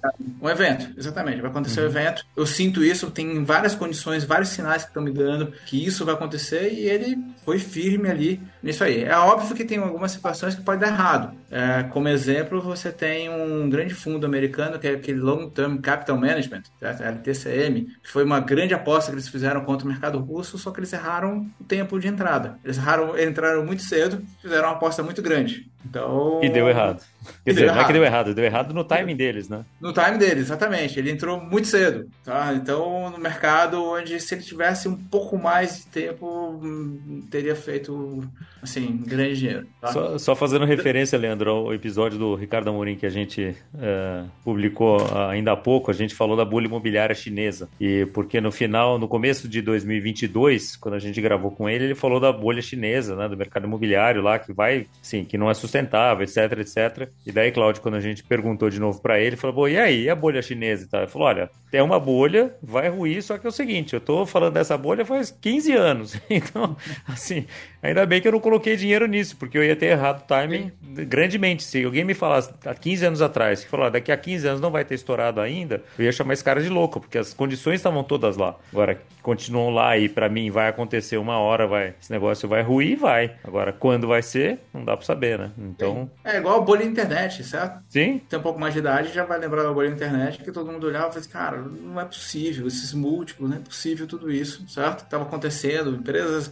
um 0.42 0.50
evento, 0.50 0.90
exatamente. 0.98 1.42
Vai 1.42 1.52
acontecer 1.52 1.82
o 1.82 1.84
uhum. 1.84 1.90
um 1.90 1.92
evento. 1.92 2.26
Eu 2.36 2.46
sinto 2.46 2.84
isso, 2.84 3.12
tem 3.12 3.44
várias 3.44 3.76
condições, 3.76 4.24
vários 4.24 4.50
sinais 4.50 4.84
que 4.84 4.90
estão 4.90 5.04
me 5.04 5.12
dando 5.12 5.54
que 5.66 5.86
isso 5.86 6.04
vai 6.04 6.16
acontecer 6.16 6.74
e 6.74 6.90
ele 6.90 7.18
foi 7.46 7.60
firme 7.60 8.10
ali 8.10 8.42
nisso 8.62 8.84
aí. 8.84 9.04
É 9.04 9.16
óbvio 9.18 9.56
que 9.56 9.64
tem 9.64 9.78
algumas 9.78 10.12
situações 10.12 10.56
que 10.56 10.62
pode 10.62 10.82
dar 10.82 10.88
errado. 10.88 11.36
É, 11.52 11.84
como 11.84 12.08
exemplo, 12.08 12.62
você 12.62 12.92
tem 12.92 13.30
um 13.30 13.70
grande 13.70 13.94
fundo 13.94 14.26
americano, 14.26 14.80
que 14.80 14.88
é 14.88 14.92
aquele 14.92 15.20
Long 15.20 15.50
Term 15.50 15.78
Capital 15.78 16.18
Management, 16.18 16.64
certo? 16.80 17.04
LTCM, 17.04 17.88
que 18.02 18.10
foi 18.10 18.24
uma 18.24 18.40
grande 18.40 18.74
aposta 18.74 19.12
que 19.12 19.16
eles 19.16 19.28
fizeram 19.28 19.64
contra 19.64 19.86
o 19.86 19.90
mercado 19.90 20.18
russo, 20.20 20.58
só 20.58 20.72
que 20.72 20.80
eles 20.80 20.94
erraram 20.94 21.46
o 21.60 21.64
tempo 21.64 22.00
de 22.00 22.08
entrada. 22.08 22.58
Eles 22.64 22.78
erraram, 22.78 23.20
entraram 23.20 23.66
muito 23.66 23.84
cedo, 23.84 24.24
fizeram 24.42 24.70
uma 24.70 24.76
aposta 24.76 25.04
muito 25.04 25.22
grande. 25.22 25.70
Então... 25.86 26.40
E 26.42 26.50
deu 26.50 26.70
errado. 26.70 27.04
Quer 27.44 27.52
dizer, 27.52 27.68
não 27.68 27.82
é 27.82 27.86
que 27.86 27.94
deu 27.94 28.04
errado, 28.04 28.36
deu 28.36 28.46
errado 28.46 28.74
no 28.74 28.84
timing 28.84 29.16
deles, 29.16 29.50
né? 29.50 29.66
No 29.80 29.92
timing 29.92 30.20
deles, 30.20 30.44
exatamente. 30.44 31.00
Ele 31.00 31.10
entrou 31.10 31.42
muito 31.42 31.68
cedo, 31.68 32.08
tá? 32.24 32.54
Então, 32.54 33.10
no 33.10 33.18
mercado 33.18 33.84
onde 33.84 34.20
se 34.20 34.36
ele 34.36 34.44
tivesse 34.44 34.88
um 34.88 34.96
pouco 34.96 35.38
mais 35.38 35.78
de 35.78 35.88
tempo, 35.88 36.60
hum, 36.62 37.26
teria 37.32 37.56
feito, 37.56 38.24
assim, 38.62 38.96
grande 39.06 39.40
dinheiro. 39.40 39.68
Tá? 39.80 39.88
Só, 39.88 40.18
só, 40.20 40.36
fazendo 40.36 40.66
referência, 40.66 41.18
Leandro, 41.18 41.50
ao 41.50 41.74
episódio 41.74 42.20
do 42.20 42.36
Ricardo 42.36 42.70
Amorim 42.70 42.96
que 42.96 43.08
a 43.08 43.10
gente 43.10 43.56
é, 43.80 44.24
publicou 44.44 45.00
ainda 45.28 45.54
há 45.54 45.58
pouco, 45.58 45.90
a 45.90 45.94
gente 45.94 46.14
falou 46.14 46.38
da 46.38 46.46
bolha 46.46 46.68
imobiliária 46.68 47.16
chinesa. 47.16 47.68
E 47.80 48.06
porque 48.14 48.40
no 48.40 48.52
final, 48.52 49.00
no 49.00 49.08
começo 49.08 49.48
de 49.48 49.64
2022, 49.64 50.76
quando 50.76 50.94
a 50.94 51.00
gente 51.00 51.20
gravou 51.20 51.50
com 51.50 51.68
ele, 51.68 51.86
ele 51.86 51.96
falou 51.96 52.20
da 52.20 52.32
bolha 52.32 52.62
chinesa, 52.62 53.16
né? 53.16 53.28
Do 53.28 53.36
mercado 53.36 53.66
imobiliário 53.66 54.22
lá, 54.22 54.38
que 54.38 54.54
vai, 54.54 54.86
sim, 55.02 55.24
que 55.24 55.40
não 55.40 55.50
é 55.50 55.56
sustentável, 55.56 56.24
etc, 56.24 56.60
etc. 56.60 57.10
E 57.26 57.31
daí, 57.32 57.52
Cláudio, 57.52 57.82
quando 57.82 57.96
a 57.96 58.00
gente 58.00 58.24
perguntou 58.24 58.70
de 58.70 58.80
novo 58.80 59.02
para 59.02 59.20
ele, 59.20 59.36
falou: 59.36 59.68
e 59.68 59.78
aí, 59.78 60.04
e 60.04 60.10
a 60.10 60.16
bolha 60.16 60.42
chinesa 60.42 60.86
e 60.86 60.88
tal? 60.88 61.02
Ele 61.02 61.10
falou: 61.10 61.28
olha, 61.28 61.50
tem 61.70 61.82
uma 61.82 62.00
bolha, 62.00 62.56
vai 62.62 62.90
ruir, 62.90 63.22
só 63.24 63.38
que 63.38 63.46
é 63.46 63.50
o 63.50 63.52
seguinte, 63.52 63.94
eu 63.94 64.02
tô 64.02 64.26
falando 64.26 64.54
dessa 64.54 64.78
bolha 64.78 65.06
faz 65.06 65.32
15 65.32 65.74
anos. 65.74 66.22
Então, 66.42 66.76
assim, 67.08 67.46
ainda 67.84 68.06
bem 68.06 68.20
que 68.20 68.28
eu 68.28 68.32
não 68.32 68.40
coloquei 68.40 68.76
dinheiro 68.76 69.06
nisso, 69.06 69.36
porque 69.38 69.58
eu 69.58 69.64
ia 69.64 69.76
ter 69.76 69.88
errado 69.88 70.22
o 70.22 70.24
timing 70.24 70.72
Sim. 70.82 71.06
grandemente. 71.06 71.64
Se 71.64 71.84
alguém 71.84 72.04
me 72.04 72.14
falasse 72.14 72.52
há 72.66 72.74
15 72.74 73.06
anos 73.06 73.22
atrás, 73.22 73.64
que 73.64 73.70
falou: 73.70 73.90
daqui 73.92 74.12
a 74.12 74.18
15 74.18 74.48
anos 74.48 74.62
não 74.62 74.72
vai 74.72 74.84
ter 74.84 74.96
estourado 74.96 75.40
ainda, 75.40 75.84
eu 76.00 76.06
ia 76.06 76.12
chamar 76.12 76.34
esse 76.34 76.44
cara 76.44 76.62
de 76.62 76.70
louco, 76.70 77.00
porque 77.00 77.18
as 77.18 77.34
condições 77.34 77.76
estavam 77.76 78.04
todas 78.04 78.38
lá. 78.38 78.56
Agora, 78.72 79.00
continuam 79.22 79.70
lá 79.70 79.98
e 79.98 80.10
para 80.10 80.28
mim 80.30 80.50
vai 80.50 80.68
acontecer 80.68 81.18
uma 81.18 81.38
hora, 81.38 81.68
vai, 81.68 81.94
esse 82.02 82.12
negócio 82.12 82.48
vai 82.48 82.62
ruir, 82.62 82.98
vai. 82.98 83.36
Agora, 83.44 83.72
quando 83.72 84.08
vai 84.08 84.22
ser, 84.22 84.60
não 84.74 84.84
dá 84.84 84.98
para 84.98 85.06
saber, 85.06 85.38
né? 85.38 85.52
Então. 85.58 86.10
É 86.24 86.38
igual 86.38 86.58
a 86.58 86.62
bolha 86.62 86.84
internet, 86.84 87.21
certo? 87.30 87.84
Sim. 87.90 88.22
Tem 88.30 88.40
um 88.40 88.42
pouco 88.42 88.60
mais 88.60 88.74
de 88.74 88.80
idade, 88.80 89.14
já 89.14 89.24
vai 89.24 89.40
lembrar 89.40 89.64
da 89.64 89.74
bolha 89.74 89.90
internet, 89.90 90.44
que 90.44 90.52
todo 90.52 90.72
mundo 90.72 90.88
olhava 90.88 91.10
e 91.10 91.12
falava 91.12 91.20
assim, 91.20 91.30
cara, 91.30 91.62
não 91.62 92.00
é 92.00 92.06
possível, 92.06 92.68
esses 92.68 92.94
múltiplos, 92.94 93.50
não 93.50 93.58
é 93.58 93.60
possível 93.60 94.08
tudo 94.08 94.32
isso, 94.32 94.68
certo? 94.68 95.04
Estava 95.04 95.24
acontecendo, 95.24 95.96
empresas, 95.96 96.52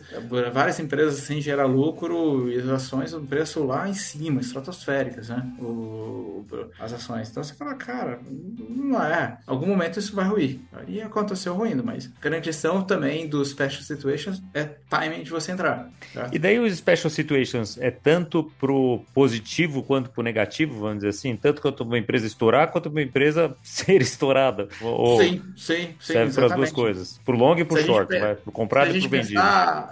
várias 0.51 0.79
empresas 0.79 1.19
sem 1.19 1.41
gerar 1.41 1.65
lucro 1.65 2.51
e 2.51 2.59
as 2.59 2.67
ações, 2.69 3.13
o 3.13 3.21
preço 3.21 3.63
lá 3.63 3.87
em 3.87 3.93
cima, 3.93 4.41
estratosféricas, 4.41 5.29
né? 5.29 5.45
O, 5.59 6.45
as 6.79 6.93
ações. 6.93 7.29
Então 7.29 7.43
você 7.43 7.53
fala, 7.53 7.75
cara, 7.75 8.19
não 8.69 9.01
é. 9.01 9.37
Em 9.47 9.51
algum 9.51 9.67
momento 9.67 9.99
isso 9.99 10.15
vai 10.15 10.25
ruir. 10.27 10.59
E 10.87 11.01
aconteceu 11.01 11.53
ruindo, 11.53 11.83
mas 11.83 12.09
a 12.17 12.21
grande 12.21 12.43
questão 12.43 12.81
também 12.81 13.27
dos 13.27 13.49
special 13.49 13.83
situations 13.83 14.41
é 14.53 14.63
timing 14.89 15.23
de 15.23 15.29
você 15.29 15.51
entrar. 15.51 15.89
Certo? 16.13 16.35
E 16.35 16.39
daí 16.39 16.59
os 16.59 16.75
special 16.75 17.09
situations 17.09 17.77
é 17.77 17.91
tanto 17.91 18.43
pro 18.59 19.03
positivo 19.13 19.83
quanto 19.83 20.09
pro 20.09 20.23
negativo, 20.23 20.49
vamos 20.65 20.97
dizer 20.97 21.09
assim? 21.09 21.35
Tanto 21.35 21.61
quanto 21.61 21.83
uma 21.83 21.97
empresa 21.97 22.27
estourar, 22.27 22.71
quanto 22.71 22.89
uma 22.89 23.01
empresa 23.01 23.55
ser 23.63 24.01
estourada. 24.01 24.67
Ou 24.81 25.21
sim, 25.21 25.41
sim, 25.55 25.95
sim. 25.99 26.13
Serve 26.13 26.33
para 26.33 26.45
as 26.47 26.55
duas 26.55 26.71
coisas. 26.71 27.19
Por 27.25 27.35
long 27.35 27.57
e 27.57 27.65
por 27.65 27.79
short, 27.79 28.17
vai, 28.17 28.35
por 28.35 28.51
comprado 28.51 28.95
e 28.95 29.01
por 29.01 29.09
vendido. 29.09 29.41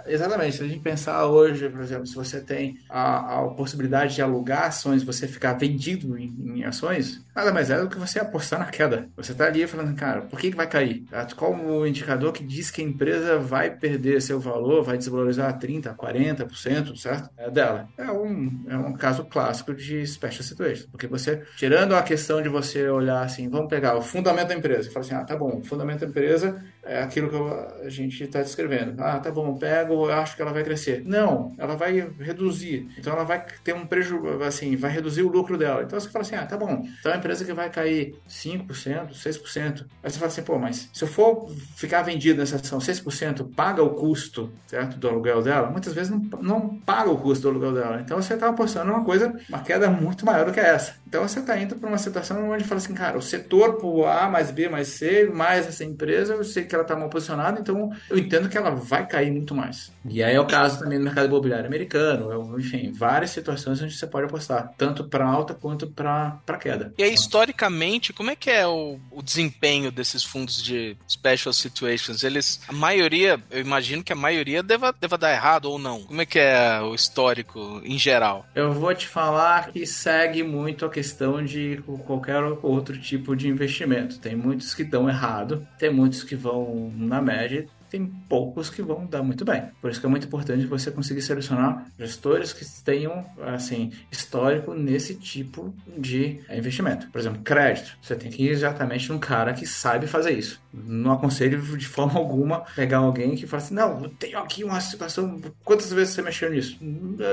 Exatamente. 0.06 0.56
Se 0.56 0.62
a 0.62 0.68
gente 0.68 0.80
pensar 0.80 1.26
hoje, 1.26 1.68
por 1.68 1.80
exemplo, 1.80 2.06
se 2.06 2.14
você 2.14 2.40
tem 2.40 2.78
a, 2.88 3.40
a 3.40 3.48
possibilidade 3.48 4.14
de 4.14 4.22
alugar 4.22 4.64
ações, 4.64 5.02
você 5.02 5.26
ficar 5.26 5.54
vendido 5.54 6.18
em, 6.18 6.34
em, 6.44 6.64
ações, 6.64 7.20
nada 7.38 7.52
mais 7.52 7.70
é 7.70 7.80
do 7.80 7.88
que 7.88 7.98
você 7.98 8.18
apostar 8.18 8.58
na 8.58 8.66
queda. 8.66 9.08
Você 9.16 9.32
está 9.32 9.46
ali 9.46 9.66
falando, 9.66 9.94
cara, 9.94 10.22
por 10.22 10.38
que, 10.38 10.50
que 10.50 10.56
vai 10.56 10.66
cair? 10.66 11.04
Qual 11.36 11.54
o 11.54 11.86
indicador 11.86 12.32
que 12.32 12.44
diz 12.44 12.70
que 12.70 12.82
a 12.82 12.84
empresa 12.84 13.38
vai 13.38 13.70
perder 13.70 14.20
seu 14.20 14.40
valor, 14.40 14.82
vai 14.82 14.98
desvalorizar 14.98 15.56
30%, 15.58 15.96
40%, 15.96 16.96
certo? 16.96 17.30
É 17.36 17.50
dela. 17.50 17.88
É 17.96 18.10
um, 18.10 18.64
é 18.68 18.76
um 18.76 18.92
caso 18.92 19.24
clássico 19.24 19.72
de 19.74 20.06
special 20.06 20.42
situation. 20.42 20.88
Porque 20.90 21.06
você, 21.06 21.42
tirando 21.56 21.94
a 21.94 22.02
questão 22.02 22.42
de 22.42 22.48
você 22.48 22.88
olhar 22.88 23.22
assim, 23.22 23.48
vamos 23.48 23.68
pegar 23.68 23.96
o 23.96 24.02
fundamento 24.02 24.48
da 24.48 24.54
empresa 24.54 24.88
e 24.88 24.92
falar 24.92 25.06
assim, 25.06 25.14
ah, 25.14 25.24
tá 25.24 25.36
bom, 25.36 25.60
o 25.60 25.64
fundamento 25.64 26.00
da 26.00 26.06
empresa 26.06 26.60
é 26.88 27.02
aquilo 27.02 27.28
que 27.28 27.86
a 27.86 27.90
gente 27.90 28.24
está 28.24 28.40
descrevendo. 28.40 29.00
Ah, 29.02 29.20
tá 29.20 29.30
bom, 29.30 29.54
pego, 29.56 30.06
eu 30.06 30.12
acho 30.12 30.34
que 30.34 30.42
ela 30.42 30.52
vai 30.52 30.64
crescer. 30.64 31.02
Não, 31.04 31.54
ela 31.58 31.76
vai 31.76 32.10
reduzir. 32.18 32.88
Então 32.98 33.12
ela 33.12 33.24
vai 33.24 33.44
ter 33.62 33.74
um 33.74 33.86
prejuízo, 33.86 34.42
assim, 34.42 34.74
vai 34.74 34.90
reduzir 34.90 35.22
o 35.22 35.28
lucro 35.28 35.58
dela. 35.58 35.82
Então 35.82 36.00
você 36.00 36.08
fala 36.08 36.24
assim, 36.24 36.36
ah, 36.36 36.46
tá 36.46 36.56
bom. 36.56 36.82
Então 36.98 37.12
é 37.12 37.14
uma 37.14 37.18
empresa 37.18 37.44
que 37.44 37.52
vai 37.52 37.68
cair 37.68 38.16
5%, 38.28 39.10
6%. 39.12 39.86
Aí 40.02 40.10
você 40.10 40.18
fala 40.18 40.28
assim, 40.28 40.42
pô, 40.42 40.58
mas 40.58 40.88
se 40.92 41.04
eu 41.04 41.08
for 41.08 41.50
ficar 41.76 42.02
vendido 42.02 42.40
nessa 42.40 42.56
ação 42.56 42.78
6%, 42.78 43.54
paga 43.54 43.82
o 43.82 43.90
custo, 43.90 44.50
certo, 44.66 44.96
do 44.96 45.08
aluguel 45.08 45.42
dela? 45.42 45.70
Muitas 45.70 45.92
vezes 45.92 46.10
não, 46.10 46.20
não 46.40 46.78
paga 46.78 47.10
o 47.10 47.18
custo 47.18 47.42
do 47.42 47.48
aluguel 47.50 47.74
dela. 47.74 48.00
Então 48.00 48.20
você 48.20 48.34
está 48.34 48.48
apostando 48.48 48.90
uma 48.90 49.04
coisa, 49.04 49.38
uma 49.48 49.60
queda 49.60 49.90
muito 49.90 50.24
maior 50.24 50.46
do 50.46 50.52
que 50.52 50.60
essa. 50.60 50.94
Então 51.08 51.26
você 51.26 51.40
está 51.40 51.58
indo 51.58 51.74
para 51.76 51.88
uma 51.88 51.98
situação 51.98 52.50
onde 52.50 52.64
fala 52.64 52.80
assim, 52.80 52.94
cara, 52.94 53.16
o 53.16 53.22
setor 53.22 53.76
por 53.76 54.04
A 54.04 54.28
mais 54.28 54.50
B 54.50 54.68
mais 54.68 54.88
C, 54.88 55.24
mais 55.24 55.66
essa 55.66 55.82
empresa, 55.82 56.34
eu 56.34 56.44
sei 56.44 56.64
que 56.64 56.74
ela 56.74 56.82
está 56.82 56.94
mal 56.94 57.08
posicionada, 57.08 57.60
então 57.60 57.90
eu 58.10 58.18
entendo 58.18 58.48
que 58.48 58.58
ela 58.58 58.70
vai 58.70 59.06
cair 59.06 59.30
muito 59.30 59.54
mais. 59.54 59.90
E 60.08 60.22
aí 60.22 60.34
é 60.34 60.40
o 60.40 60.46
caso 60.46 60.78
também 60.78 60.98
no 60.98 61.04
mercado 61.04 61.26
imobiliário 61.26 61.66
americano, 61.66 62.58
enfim, 62.58 62.92
várias 62.92 63.30
situações 63.30 63.80
onde 63.80 63.96
você 63.96 64.06
pode 64.06 64.26
apostar, 64.26 64.72
tanto 64.76 65.04
para 65.04 65.26
alta 65.26 65.54
quanto 65.54 65.86
para 65.86 66.40
queda. 66.60 66.92
E 66.98 67.02
aí, 67.02 67.14
historicamente, 67.14 68.12
como 68.12 68.30
é 68.30 68.36
que 68.36 68.50
é 68.50 68.66
o, 68.66 68.98
o 69.10 69.22
desempenho 69.22 69.90
desses 69.90 70.22
fundos 70.22 70.62
de 70.62 70.96
special 71.08 71.52
situations? 71.52 72.22
Eles, 72.22 72.60
a 72.68 72.72
maioria, 72.72 73.42
eu 73.50 73.60
imagino 73.60 74.02
que 74.02 74.12
a 74.12 74.16
maioria 74.16 74.62
deva, 74.62 74.92
deva 74.92 75.16
dar 75.16 75.32
errado 75.32 75.66
ou 75.66 75.78
não. 75.78 76.02
Como 76.02 76.20
é 76.20 76.26
que 76.26 76.38
é 76.38 76.80
o 76.80 76.94
histórico 76.94 77.80
em 77.84 77.98
geral? 77.98 78.46
Eu 78.54 78.72
vou 78.72 78.94
te 78.94 79.06
falar 79.06 79.70
que 79.70 79.86
segue 79.86 80.42
muito 80.42 80.84
a 80.84 80.90
questão 80.98 81.44
de 81.44 81.80
qualquer 82.04 82.42
outro 82.60 82.98
tipo 82.98 83.36
de 83.36 83.46
investimento. 83.46 84.18
Tem 84.18 84.34
muitos 84.34 84.74
que 84.74 84.82
dão 84.82 85.08
errado, 85.08 85.64
tem 85.78 85.92
muitos 85.92 86.24
que 86.24 86.34
vão 86.34 86.92
na 86.96 87.22
média, 87.22 87.68
tem 87.88 88.04
poucos 88.28 88.68
que 88.68 88.82
vão 88.82 89.06
dar 89.06 89.22
muito 89.22 89.44
bem. 89.44 89.62
Por 89.80 89.90
isso 89.90 90.00
que 90.00 90.06
é 90.06 90.08
muito 90.08 90.26
importante 90.26 90.66
você 90.66 90.90
conseguir 90.90 91.22
selecionar 91.22 91.86
gestores 91.96 92.52
que 92.52 92.64
tenham, 92.82 93.24
assim, 93.46 93.92
histórico 94.10 94.74
nesse 94.74 95.14
tipo 95.14 95.72
de 95.96 96.40
investimento. 96.50 97.08
Por 97.10 97.20
exemplo, 97.20 97.42
crédito. 97.42 97.96
Você 98.02 98.16
tem 98.16 98.28
que 98.28 98.42
ir 98.42 98.50
exatamente 98.50 99.08
num 99.10 99.20
cara 99.20 99.54
que 99.54 99.66
sabe 99.66 100.08
fazer 100.08 100.32
isso. 100.32 100.60
Não 100.74 101.12
aconselho 101.12 101.62
de 101.78 101.86
forma 101.86 102.18
alguma 102.18 102.62
pegar 102.74 102.98
alguém 102.98 103.36
que 103.36 103.46
fala 103.46 103.62
assim, 103.62 103.74
não, 103.74 104.02
eu 104.02 104.08
tenho 104.10 104.38
aqui 104.38 104.64
uma 104.64 104.80
situação, 104.80 105.40
quantas 105.64 105.92
vezes 105.92 106.14
você 106.14 106.22
mexeu 106.22 106.50
nisso? 106.50 106.76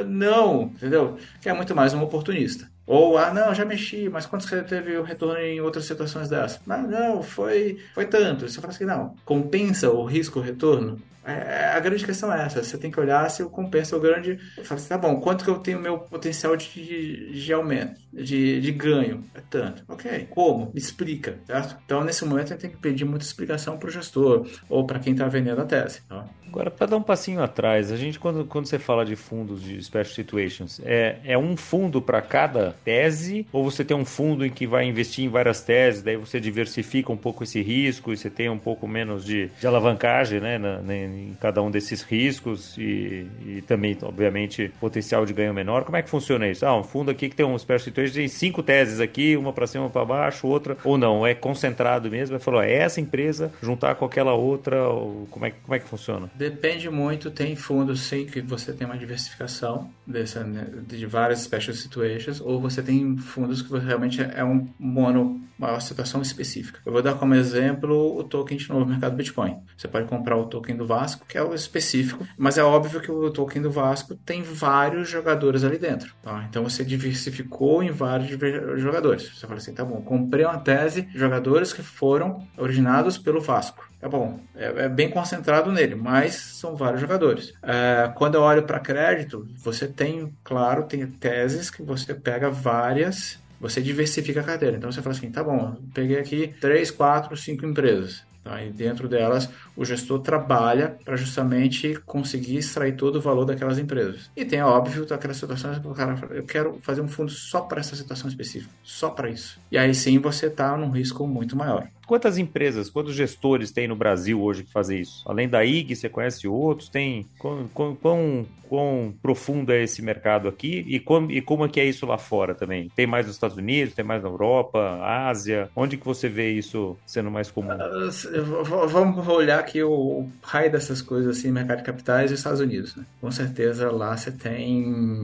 Não, 0.07 0.65
entendeu? 0.65 1.17
Que 1.41 1.50
é 1.50 1.53
muito 1.53 1.75
mais 1.75 1.95
um 1.95 2.03
oportunista. 2.03 2.69
Ou, 2.88 3.18
ah, 3.18 3.34
não, 3.34 3.54
já 3.54 3.65
mexi, 3.65 4.10
mas 4.10 4.25
quanto 4.25 4.48
você 4.48 4.62
teve 4.62 4.96
o 4.98 5.04
retorno 5.04 5.39
em 5.39 5.60
outras 5.60 5.86
situações 5.86 6.30
dessas? 6.30 6.60
Mas 6.65 6.88
não, 6.88 7.24
foi, 7.24 7.80
foi 7.94 8.06
tanto. 8.06 8.48
Você 8.48 8.62
fala 8.62 8.74
assim, 8.74 8.86
não, 8.86 9.15
compensa 9.25 9.89
o 9.89 10.06
risco 10.06 10.39
retorno? 10.39 11.01
É, 11.25 11.72
a 11.74 11.80
grande 11.80 12.06
questão 12.06 12.32
é 12.32 12.46
essa. 12.46 12.63
Você 12.63 12.77
tem 12.77 12.92
que 12.92 13.00
olhar 13.00 13.27
se 13.32 13.42
eu 13.42 13.50
compensa 13.50 13.98
o 13.98 14.00
grande. 14.00 14.38
Fala 14.63 14.80
assim, 14.80 14.89
tá 14.89 14.98
bom, 14.98 15.20
quanto 15.20 15.44
que 15.44 15.50
eu 15.50 15.58
tenho 15.58 15.80
meu 15.80 15.98
potencial 15.98 16.56
de, 16.56 17.32
de 17.32 17.51
aumento, 17.51 18.00
de, 18.13 18.62
de 18.62 18.72
ganho? 18.72 19.24
É 19.34 19.42
tanto. 19.50 19.84
Ok. 19.88 20.27
Como? 20.30 20.72
Me 20.72 20.80
explica, 20.80 21.39
certo? 21.48 21.77
Então, 21.84 22.04
nesse 22.04 22.24
momento, 22.24 22.46
a 22.46 22.50
gente 22.51 22.62
tem 22.62 22.70
que 22.70 22.77
pedir 22.77 23.06
muita 23.06 23.25
explicação 23.25 23.75
para 23.77 23.88
o 23.88 23.92
gestor 23.92 24.48
ou 24.70 24.86
para 24.86 25.00
quem 25.00 25.13
está 25.13 25.27
vendendo 25.27 25.62
a 25.62 25.65
tese. 25.65 26.01
Tá? 26.08 26.25
Agora, 26.48 26.72
para 26.72 26.88
dar 26.88 26.98
um 26.98 27.02
passinho 27.02 27.42
atrás, 27.42 27.92
a 27.92 27.98
gente, 27.98 28.20
quando, 28.20 28.46
quando 28.46 28.66
você 28.66 28.80
fala 28.80 29.06
de 29.06 29.16
fundos 29.16 29.62
de 29.62 29.82
special 29.84 30.14
situations, 30.14 30.80
é, 30.86 31.18
é 31.25 31.38
um 31.38 31.58
fundo 31.58 32.02
para 32.02 32.22
cada 32.22 32.75
tese? 32.84 33.46
Ou 33.52 33.70
você 33.70 33.84
tem 33.84 33.96
um 33.96 34.06
fundo 34.06 34.46
em 34.46 34.50
que 34.50 34.66
vai 34.66 34.86
investir 34.86 35.25
em 35.25 35.30
várias 35.30 35.62
teses, 35.62 36.02
daí 36.02 36.16
você 36.16 36.40
diversifica 36.40 37.12
um 37.12 37.18
pouco 37.18 37.44
esse 37.44 37.62
risco 37.62 38.14
e 38.14 38.18
você 38.18 38.30
tem 38.30 38.50
um 38.50 38.58
pouco 38.58 38.88
menos 38.88 39.25
de, 39.25 39.50
de 39.60 39.68
alavancagem 39.68 40.40
né, 40.40 40.58
na, 40.58 40.82
na, 40.82 40.96
em 40.96 41.36
cada 41.42 41.62
um 41.62 41.70
desses 41.70 42.02
riscos 42.02 42.78
e, 42.78 43.28
e, 43.46 43.64
também, 43.68 43.98
obviamente, 44.02 44.72
potencial 44.80 45.25
de 45.25 45.34
ganho 45.34 45.54
menor? 45.54 45.84
Como 45.84 45.98
é 45.98 46.02
que 46.02 46.10
funciona 46.10 46.48
isso? 46.48 46.66
Ah, 46.66 46.78
um 46.78 46.84
fundo 46.84 47.12
aqui 47.12 47.28
que 47.28 47.36
tem 47.36 47.46
um 47.46 47.58
special 47.58 47.80
situations, 47.80 48.16
tem 48.16 48.28
cinco 48.28 48.64
teses 48.64 49.00
aqui, 49.00 49.36
uma 49.36 49.52
para 49.52 49.68
cima, 49.68 49.86
uma 49.86 49.90
para 49.90 50.06
baixo, 50.06 50.48
outra, 50.48 50.78
ou 50.84 50.98
não, 50.98 51.25
é 51.25 51.34
concentrado 51.34 52.10
mesmo? 52.10 52.38
Vai 52.38 52.44
falar, 52.44 52.66
é 52.66 52.75
essa 52.75 53.02
empresa 53.02 53.52
juntar 53.62 53.96
com 53.96 54.06
aquela 54.06 54.34
outra, 54.34 54.88
ou 54.88 55.28
como 55.30 55.46
é, 55.46 55.52
como 55.52 55.75
é 55.75 55.80
que 55.80 55.88
funciona? 55.88 56.30
Depende 56.38 56.89
muito, 56.89 57.32
tem 57.32 57.56
fundos 57.56 58.01
sim 58.01 58.25
que 58.25 58.42
você 58.42 58.74
tem 58.74 58.86
uma 58.86 58.98
diversificação 58.98 59.89
dessa, 60.06 60.44
né, 60.44 60.68
de 60.86 61.06
várias 61.06 61.39
special 61.39 61.75
situations, 61.75 62.42
ou 62.42 62.60
você 62.60 62.82
tem 62.82 63.18
fundos 63.18 63.62
que 63.62 63.77
realmente 63.77 64.22
é 64.22 64.44
um 64.44 64.68
mono, 64.77 65.42
uma 65.58 65.80
situação 65.80 66.22
específica. 66.22 66.80
Eu 66.86 66.92
vou 66.92 67.01
dar 67.01 67.15
como 67.15 67.34
exemplo 67.36 68.18
o 68.18 68.24
token 68.24 68.58
de 68.58 68.68
novo 68.68 68.86
mercado 68.86 69.15
Bitcoin. 69.15 69.58
Você 69.77 69.88
pode 69.88 70.08
comprar 70.08 70.36
o 70.36 70.46
token 70.46 70.75
do 70.75 70.86
Vasco, 70.86 71.25
que 71.25 71.38
é 71.38 71.44
o 71.44 71.54
específico, 71.54 72.27
mas 72.38 72.58
é 72.58 72.63
óbvio 72.63 73.00
que 73.00 73.12
o 73.12 73.32
token 73.32 73.62
do 73.62 73.72
Vasco 73.72 74.15
tem 74.25 74.42
vários 74.42 75.10
jogadores 75.10 75.63
ali 75.63 75.77
dentro. 75.77 76.13
Tá? 76.22 76.46
Então 76.50 76.63
você 76.63 76.84
diversificou 76.84 77.82
em 77.82 77.92
vários 77.92 78.30
jogadores. 78.77 79.30
Você 79.34 79.48
fala 79.48 79.58
assim, 79.58 79.74
tá 79.74 79.86
bom, 79.86 80.01
comprei 80.01 80.44
uma 80.44 80.60
tese 80.60 81.04
de 81.04 81.18
jogadores 81.18 81.72
que 81.72 81.82
foram 81.82 82.46
originados 82.58 83.18
pelo 83.18 83.39
Vasco. 83.39 83.86
É 84.02 84.08
bom, 84.08 84.40
é, 84.56 84.86
é, 84.86 84.90
bem 84.90 85.10
concentrado 85.10 85.72
nele, 85.72 85.96
mas 85.96 86.36
são 86.36 86.75
vários 86.75 87.02
jogadores. 87.02 87.54
É, 87.64 88.12
quando 88.16 88.36
eu 88.36 88.42
olho 88.42 88.64
para 88.64 88.80
crédito, 88.80 89.48
você 89.58 89.88
tem, 89.88 90.32
claro, 90.44 90.84
tem 90.84 91.08
teses 91.08 91.70
que 91.70 91.82
você 91.82 92.14
pega 92.14 92.50
várias, 92.50 93.40
você 93.60 93.82
diversifica 93.82 94.42
a 94.42 94.44
carteira. 94.44 94.78
Então 94.78 94.92
você 94.92 95.02
fala 95.02 95.16
assim, 95.16 95.32
tá 95.32 95.44
bom, 95.44 95.75
peguei 95.94 96.20
aqui 96.20 96.54
três, 96.60 96.92
quatro, 96.92 97.36
cinco 97.36 97.66
empresas. 97.66 98.24
Tá? 98.46 98.64
E 98.64 98.70
dentro 98.70 99.10
delas, 99.10 99.50
o 99.75 99.84
gestor 99.84 100.20
trabalha 100.20 100.96
para 101.04 101.16
justamente 101.16 102.00
conseguir 102.06 102.58
extrair 102.58 102.96
todo 102.96 103.16
o 103.16 103.22
valor 103.22 103.44
daquelas 103.44 103.80
empresas. 103.80 104.30
E 104.38 104.46
tem, 104.46 104.62
óbvio, 104.62 105.08
aquelas 105.10 105.38
situações 105.38 105.80
que 105.80 105.88
o 105.88 105.96
cara 105.96 106.16
fala, 106.16 106.36
eu 106.36 106.44
quero 106.44 106.78
fazer 106.84 107.02
um 107.02 107.08
fundo 107.08 107.32
só 107.32 107.62
para 107.62 107.80
essa 107.80 107.96
situação 107.96 108.30
específica, 108.30 108.72
só 108.84 109.10
para 109.10 109.32
isso. 109.32 109.60
E 109.72 109.80
aí 109.80 109.96
sim 109.96 110.20
você 110.20 110.46
está 110.46 110.78
num 110.78 110.92
risco 110.92 111.25
muito 111.25 111.56
maior. 111.56 111.88
Quantas 112.06 112.38
empresas, 112.38 112.90
quantos 112.90 113.16
gestores 113.16 113.72
tem 113.72 113.88
no 113.88 113.96
Brasil 113.96 114.40
hoje 114.40 114.64
que 114.64 114.72
fazem 114.72 115.02
isso? 115.02 115.24
Além 115.25 115.50
da 115.50 115.66
IG, 115.66 115.96
você 115.96 116.08
conhece 116.08 116.48
outros? 116.48 116.88
Tem 116.88 117.25
quão, 117.40 117.68
quão, 117.68 118.46
quão, 118.70 119.14
profundo 119.22 119.72
é 119.72 119.84
esse 119.84 120.04
mercado 120.04 120.48
aqui 120.48 120.86
e, 120.88 121.00
como 121.00 121.32
e 121.32 121.42
como 121.42 121.66
é 121.66 121.70
que 121.70 121.80
é 121.80 121.86
isso 121.86 122.06
lá 122.06 122.18
fora 122.18 122.54
também? 122.54 122.92
Tem 122.96 123.08
mais 123.08 123.25
nos 123.25 123.36
Estados 123.36 123.58
Unidos, 123.58 123.96
tem 123.96 124.06
mais 124.06 124.22
na 124.22 124.30
Europa, 124.30 125.00
Ásia? 125.02 125.70
Onde 125.75 125.98
que 125.98 126.06
você 126.06 126.30
vê 126.30 126.52
isso 126.52 126.96
sendo 127.08 127.32
mais 127.32 127.50
comum? 127.50 127.72
Uh, 127.72 128.12
vamos 128.42 129.27
olhar 129.27 129.60
aqui 129.60 129.82
o 129.84 130.27
raio 130.42 130.72
dessas 130.72 131.01
coisas 131.01 131.38
assim, 131.38 131.51
mercado 131.51 131.80
de 131.80 131.84
capitais 131.84 132.32
e 132.32 132.34
Estados 132.34 132.60
Unidos. 132.60 132.96
Né? 132.96 133.04
Com 133.22 133.32
certeza 133.32 133.92
lá 133.92 134.15
você 134.15 134.32
tem 134.32 134.82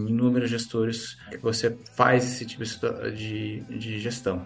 inúmeros 0.07 0.49
gestores 0.49 1.17
que 1.29 1.37
você 1.37 1.75
faz 1.95 2.25
esse 2.25 2.45
tipo 2.45 2.63
de, 3.11 3.61
de 3.61 3.99
gestão. 3.99 4.45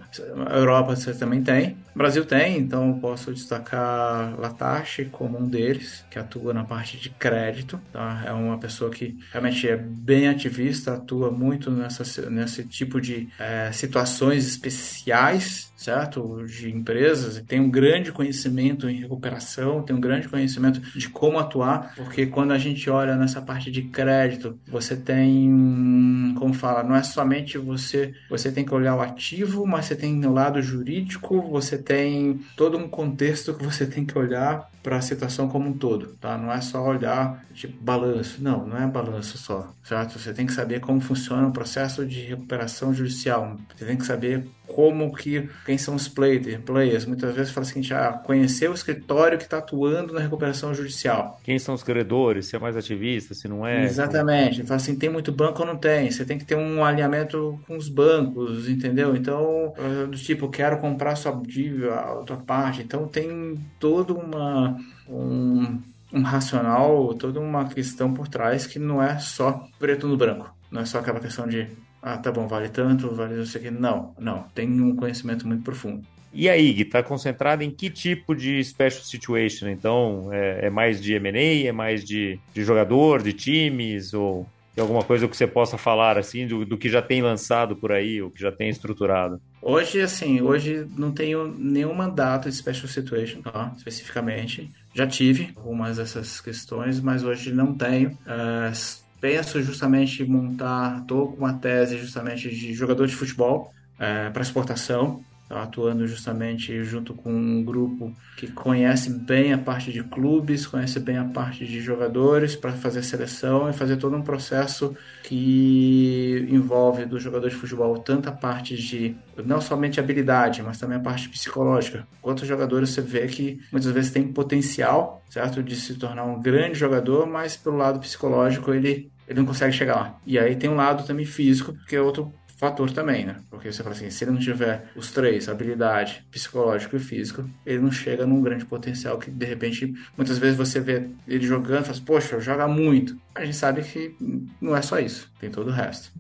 Europa 0.52 0.96
você 0.96 1.14
também 1.14 1.44
tem. 1.44 1.78
Brasil 1.96 2.26
tem, 2.26 2.58
então 2.58 3.00
posso 3.00 3.34
destacar 3.34 4.38
Latache 4.40 5.06
como 5.06 5.40
um 5.40 5.48
deles, 5.48 6.06
que 6.10 6.20
atua 6.20 6.54
na 6.54 6.64
parte 6.64 6.98
de 6.98 7.10
crédito. 7.10 7.80
Tá? 7.92 8.24
É 8.26 8.32
uma 8.32 8.58
pessoa 8.58 8.90
que 8.92 9.18
realmente 9.32 9.68
é 9.68 9.78
bem 9.78 10.28
ativista, 10.28 10.96
atua 10.96 11.32
muito 11.32 11.72
nessa, 11.72 12.30
nesse 12.30 12.64
tipo 12.66 13.00
de 13.00 13.30
é, 13.40 13.72
situações 13.72 14.46
especiais 14.46 15.74
certo? 15.86 16.44
De 16.46 16.70
empresas, 16.70 17.42
tem 17.48 17.60
um 17.60 17.70
grande 17.70 18.12
conhecimento 18.12 18.90
em 18.90 19.00
recuperação, 19.02 19.84
tem 19.84 19.96
um 19.96 20.00
grande 20.00 20.28
conhecimento 20.28 20.80
de 20.98 21.10
como 21.10 21.38
atuar, 21.38 21.94
porque 21.96 22.26
quando 22.26 22.52
a 22.52 22.58
gente 22.58 22.90
olha 22.90 23.16
nessa 23.16 23.42
parte 23.42 23.70
de 23.70 23.84
crédito, 23.84 24.58
você 24.68 24.96
tem, 24.96 26.34
como 26.40 26.54
fala, 26.54 26.84
não 26.84 26.96
é 26.96 27.04
somente 27.04 27.58
você, 27.58 28.14
você 28.30 28.52
tem 28.52 28.66
que 28.66 28.74
olhar 28.74 28.96
o 28.96 29.02
ativo, 29.02 29.66
mas 29.68 29.86
você 29.86 29.96
tem 29.96 30.26
o 30.26 30.34
lado 30.34 30.60
jurídico, 30.62 31.42
você 31.44 31.78
tem 31.78 32.40
todo 32.58 32.78
um 32.78 32.88
contexto 32.88 33.54
que 33.54 33.64
você 33.64 33.86
tem 33.86 34.06
que 34.06 34.18
olhar 34.18 34.70
para 34.82 34.98
a 34.98 35.02
situação 35.02 35.48
como 35.48 35.70
um 35.70 35.74
todo, 35.74 36.16
tá? 36.22 36.38
Não 36.38 36.52
é 36.52 36.62
só 36.62 36.84
olhar 36.84 37.44
tipo 37.54 37.76
balanço, 37.84 38.42
não, 38.42 38.68
não 38.68 38.78
é 38.78 38.86
balanço 38.86 39.38
só, 39.38 39.74
certo? 39.84 40.20
Você 40.20 40.34
tem 40.34 40.46
que 40.46 40.54
saber 40.54 40.80
como 40.80 41.00
funciona 41.00 41.48
o 41.48 41.52
processo 41.52 42.06
de 42.06 42.22
recuperação 42.22 42.94
judicial, 42.94 43.58
você 43.76 43.86
tem 43.86 43.98
que 43.98 44.06
saber 44.06 44.48
como 44.68 45.16
que 45.16 45.50
quem 45.66 45.78
são 45.78 45.96
os 45.96 46.08
players, 46.08 46.58
players. 46.64 47.06
muitas 47.06 47.36
vezes 47.36 47.52
fala 47.52 47.66
assim, 47.66 47.82
ah, 47.94 48.14
conhecer 48.14 48.70
o 48.70 48.74
escritório 48.74 49.38
que 49.38 49.44
está 49.44 49.58
atuando 49.58 50.14
na 50.14 50.20
recuperação 50.20 50.74
judicial. 50.74 51.40
Quem 51.44 51.58
são 51.60 51.76
os 51.76 51.84
credores, 51.84 52.48
se 52.48 52.56
é 52.56 52.60
mais 52.60 52.76
ativista, 52.76 53.34
se 53.34 53.48
não 53.48 53.66
é. 53.66 53.84
Exatamente. 53.84 54.64
Fala 54.64 54.76
assim, 54.76 54.96
tem 54.96 55.10
muito 55.10 55.32
banco 55.32 55.62
ou 55.62 55.68
não 55.68 55.78
tem? 55.78 56.10
Você 56.10 56.26
tem 56.26 56.38
que 56.38 56.46
ter 56.46 56.56
um 56.56 56.84
alinhamento 56.84 57.60
com 57.68 57.78
os 57.78 57.90
bancos, 57.90 58.68
entendeu? 58.68 59.16
Então, 59.16 59.74
do 60.10 60.18
tipo, 60.18 60.50
quero 60.50 60.80
comprar 60.80 61.16
sua 61.16 61.32
dívida, 61.46 61.94
a 61.94 62.14
outra 62.14 62.38
parte. 62.38 62.82
Então 62.82 63.08
tem 63.08 63.58
toda 63.80 64.14
uma 64.14 64.78
um, 65.08 65.82
um 66.14 66.22
racional, 66.22 67.14
toda 67.14 67.40
uma 67.40 67.66
questão 67.66 68.14
por 68.14 68.28
trás 68.28 68.66
que 68.66 68.80
não 68.80 69.02
é 69.02 69.20
só 69.20 69.68
preto 69.80 70.08
no 70.08 70.18
branco. 70.18 70.54
Não 70.72 70.82
é 70.82 70.86
só 70.86 71.00
aquela 71.00 71.20
questão 71.20 71.48
de 71.48 71.68
ah, 72.08 72.20
tá 72.20 72.32
bom, 72.32 72.48
vale 72.48 72.70
tanto, 72.70 73.16
vale 73.16 73.34
não 73.34 73.46
sei 73.48 73.62
o 73.62 73.64
que. 73.64 73.72
Não, 73.72 74.14
não. 74.20 74.44
Tem 74.54 74.70
um 74.80 74.96
conhecimento 74.96 75.48
muito 75.48 75.64
profundo. 75.64 76.06
E 76.32 76.48
a 76.48 76.56
IG 76.56 76.84
está 76.84 77.02
concentrada 77.02 77.64
em 77.64 77.72
que 77.72 77.90
tipo 77.90 78.36
de 78.36 78.64
special 78.64 79.04
situation? 79.04 79.68
Então, 79.70 80.30
é, 80.32 80.68
é 80.68 80.70
mais 80.70 81.02
de 81.02 81.14
M&A, 81.14 81.68
é 81.68 81.72
mais 81.72 82.06
de, 82.06 82.40
de 82.54 82.64
jogador, 82.64 83.24
de 83.24 83.34
times, 83.34 84.14
ou 84.14 84.46
tem 84.76 84.84
alguma 84.84 85.04
coisa 85.04 85.28
que 85.28 85.36
você 85.36 85.48
possa 85.48 85.80
falar, 85.80 86.16
assim, 86.16 86.46
do, 86.46 86.64
do 86.64 86.78
que 86.78 86.90
já 86.90 87.02
tem 87.02 87.24
lançado 87.24 87.76
por 87.76 87.92
aí, 87.92 88.22
ou 88.22 88.30
que 88.30 88.40
já 88.40 88.52
tem 88.52 88.70
estruturado? 88.70 89.42
Hoje, 89.60 90.00
assim, 90.00 90.42
hoje 90.42 90.86
não 90.96 91.12
tenho 91.12 91.48
nenhum 91.58 91.94
mandato 91.96 92.48
de 92.50 92.56
special 92.56 92.88
situation, 92.88 93.42
tá? 93.42 93.74
especificamente. 93.76 94.70
Já 94.94 95.08
tive 95.08 95.54
algumas 95.56 95.98
dessas 95.98 96.40
questões, 96.40 97.00
mas 97.00 97.24
hoje 97.24 97.52
não 97.52 97.74
tenho. 97.74 98.12
Uh, 98.28 99.05
penso 99.26 99.60
justamente 99.64 100.24
montar, 100.24 101.00
estou 101.02 101.32
com 101.32 101.38
uma 101.38 101.54
tese 101.54 101.98
justamente 101.98 102.48
de 102.48 102.76
jogador 102.76 103.08
de 103.08 103.16
futebol 103.16 103.74
é, 103.98 104.30
para 104.30 104.44
exportação, 104.44 105.20
atuando 105.50 106.08
justamente 106.08 106.84
junto 106.84 107.14
com 107.14 107.32
um 107.32 107.64
grupo 107.64 108.14
que 108.38 108.48
conhece 108.48 109.10
bem 109.10 109.54
a 109.54 109.58
parte 109.58 109.92
de 109.92 110.04
clubes, 110.04 110.66
conhece 110.66 111.00
bem 111.00 111.18
a 111.18 111.24
parte 111.24 111.66
de 111.66 111.82
jogadores 111.82 112.56
para 112.56 112.72
fazer 112.74 113.04
seleção 113.04 113.70
e 113.70 113.74
fazer 113.74 113.98
todo 113.98 114.16
um 114.16 114.22
processo 114.22 114.96
que 115.24 116.48
envolve 116.50 117.06
do 117.06 117.20
jogador 117.20 117.50
de 117.50 117.56
futebol 117.56 117.98
tanto 118.00 118.28
a 118.30 118.32
parte 118.32 118.76
de 118.76 119.16
não 119.44 119.62
somente 119.62 120.00
habilidade, 120.00 120.64
mas 120.64 120.80
também 120.80 120.98
a 120.98 121.02
parte 121.02 121.30
psicológica. 121.30 122.08
Quantos 122.22 122.48
jogadores 122.48 122.90
você 122.90 123.02
vê 123.02 123.28
que 123.28 123.60
muitas 123.72 123.92
vezes 123.92 124.12
tem 124.12 124.28
potencial, 124.32 125.24
certo, 125.30 125.62
de 125.62 125.76
se 125.76 125.96
tornar 125.96 126.26
um 126.26 126.42
grande 126.42 126.78
jogador, 126.78 127.28
mas 127.28 127.56
pelo 127.56 127.78
lado 127.78 128.00
psicológico 128.00 128.74
ele 128.74 129.12
ele 129.28 129.40
não 129.40 129.46
consegue 129.46 129.74
chegar 129.74 129.96
lá. 129.96 130.20
E 130.26 130.38
aí 130.38 130.56
tem 130.56 130.70
um 130.70 130.76
lado 130.76 131.06
também 131.06 131.26
físico, 131.26 131.74
que 131.88 131.96
é 131.96 132.02
outro 132.02 132.34
fator 132.58 132.90
também, 132.92 133.26
né? 133.26 133.36
Porque 133.50 133.72
você 133.72 133.84
fala 133.84 133.96
assim, 133.96 134.10
se 134.10 134.24
ele 134.24 134.32
não 134.32 134.40
tiver 134.40 134.90
os 134.96 135.12
três, 135.12 135.50
habilidade, 135.50 136.26
psicológico 136.32 136.96
e 136.96 137.00
físico, 137.00 137.50
ele 137.66 137.80
não 137.80 137.92
chega 137.92 138.26
num 138.26 138.42
grande 138.42 138.66
potencial 138.66 139.18
que 139.18 139.30
de 139.30 139.46
repente, 139.46 139.94
muitas 140.16 140.38
vezes 140.38 140.58
você 140.58 140.80
vê 140.80 141.10
ele 141.28 141.46
jogando 141.46 141.82
e 141.82 141.84
fala 141.84 141.92
assim, 141.92 142.06
poxa, 142.06 142.40
joga 142.40 142.68
muito. 142.68 143.18
A 143.34 143.44
gente 143.44 143.58
sabe 143.58 143.84
que 143.84 144.16
não 144.62 144.76
é 144.76 144.82
só 144.82 145.00
isso, 145.00 145.30
tem 145.40 145.52
todo 145.52 145.68
o 145.68 145.74
resto. 145.74 146.12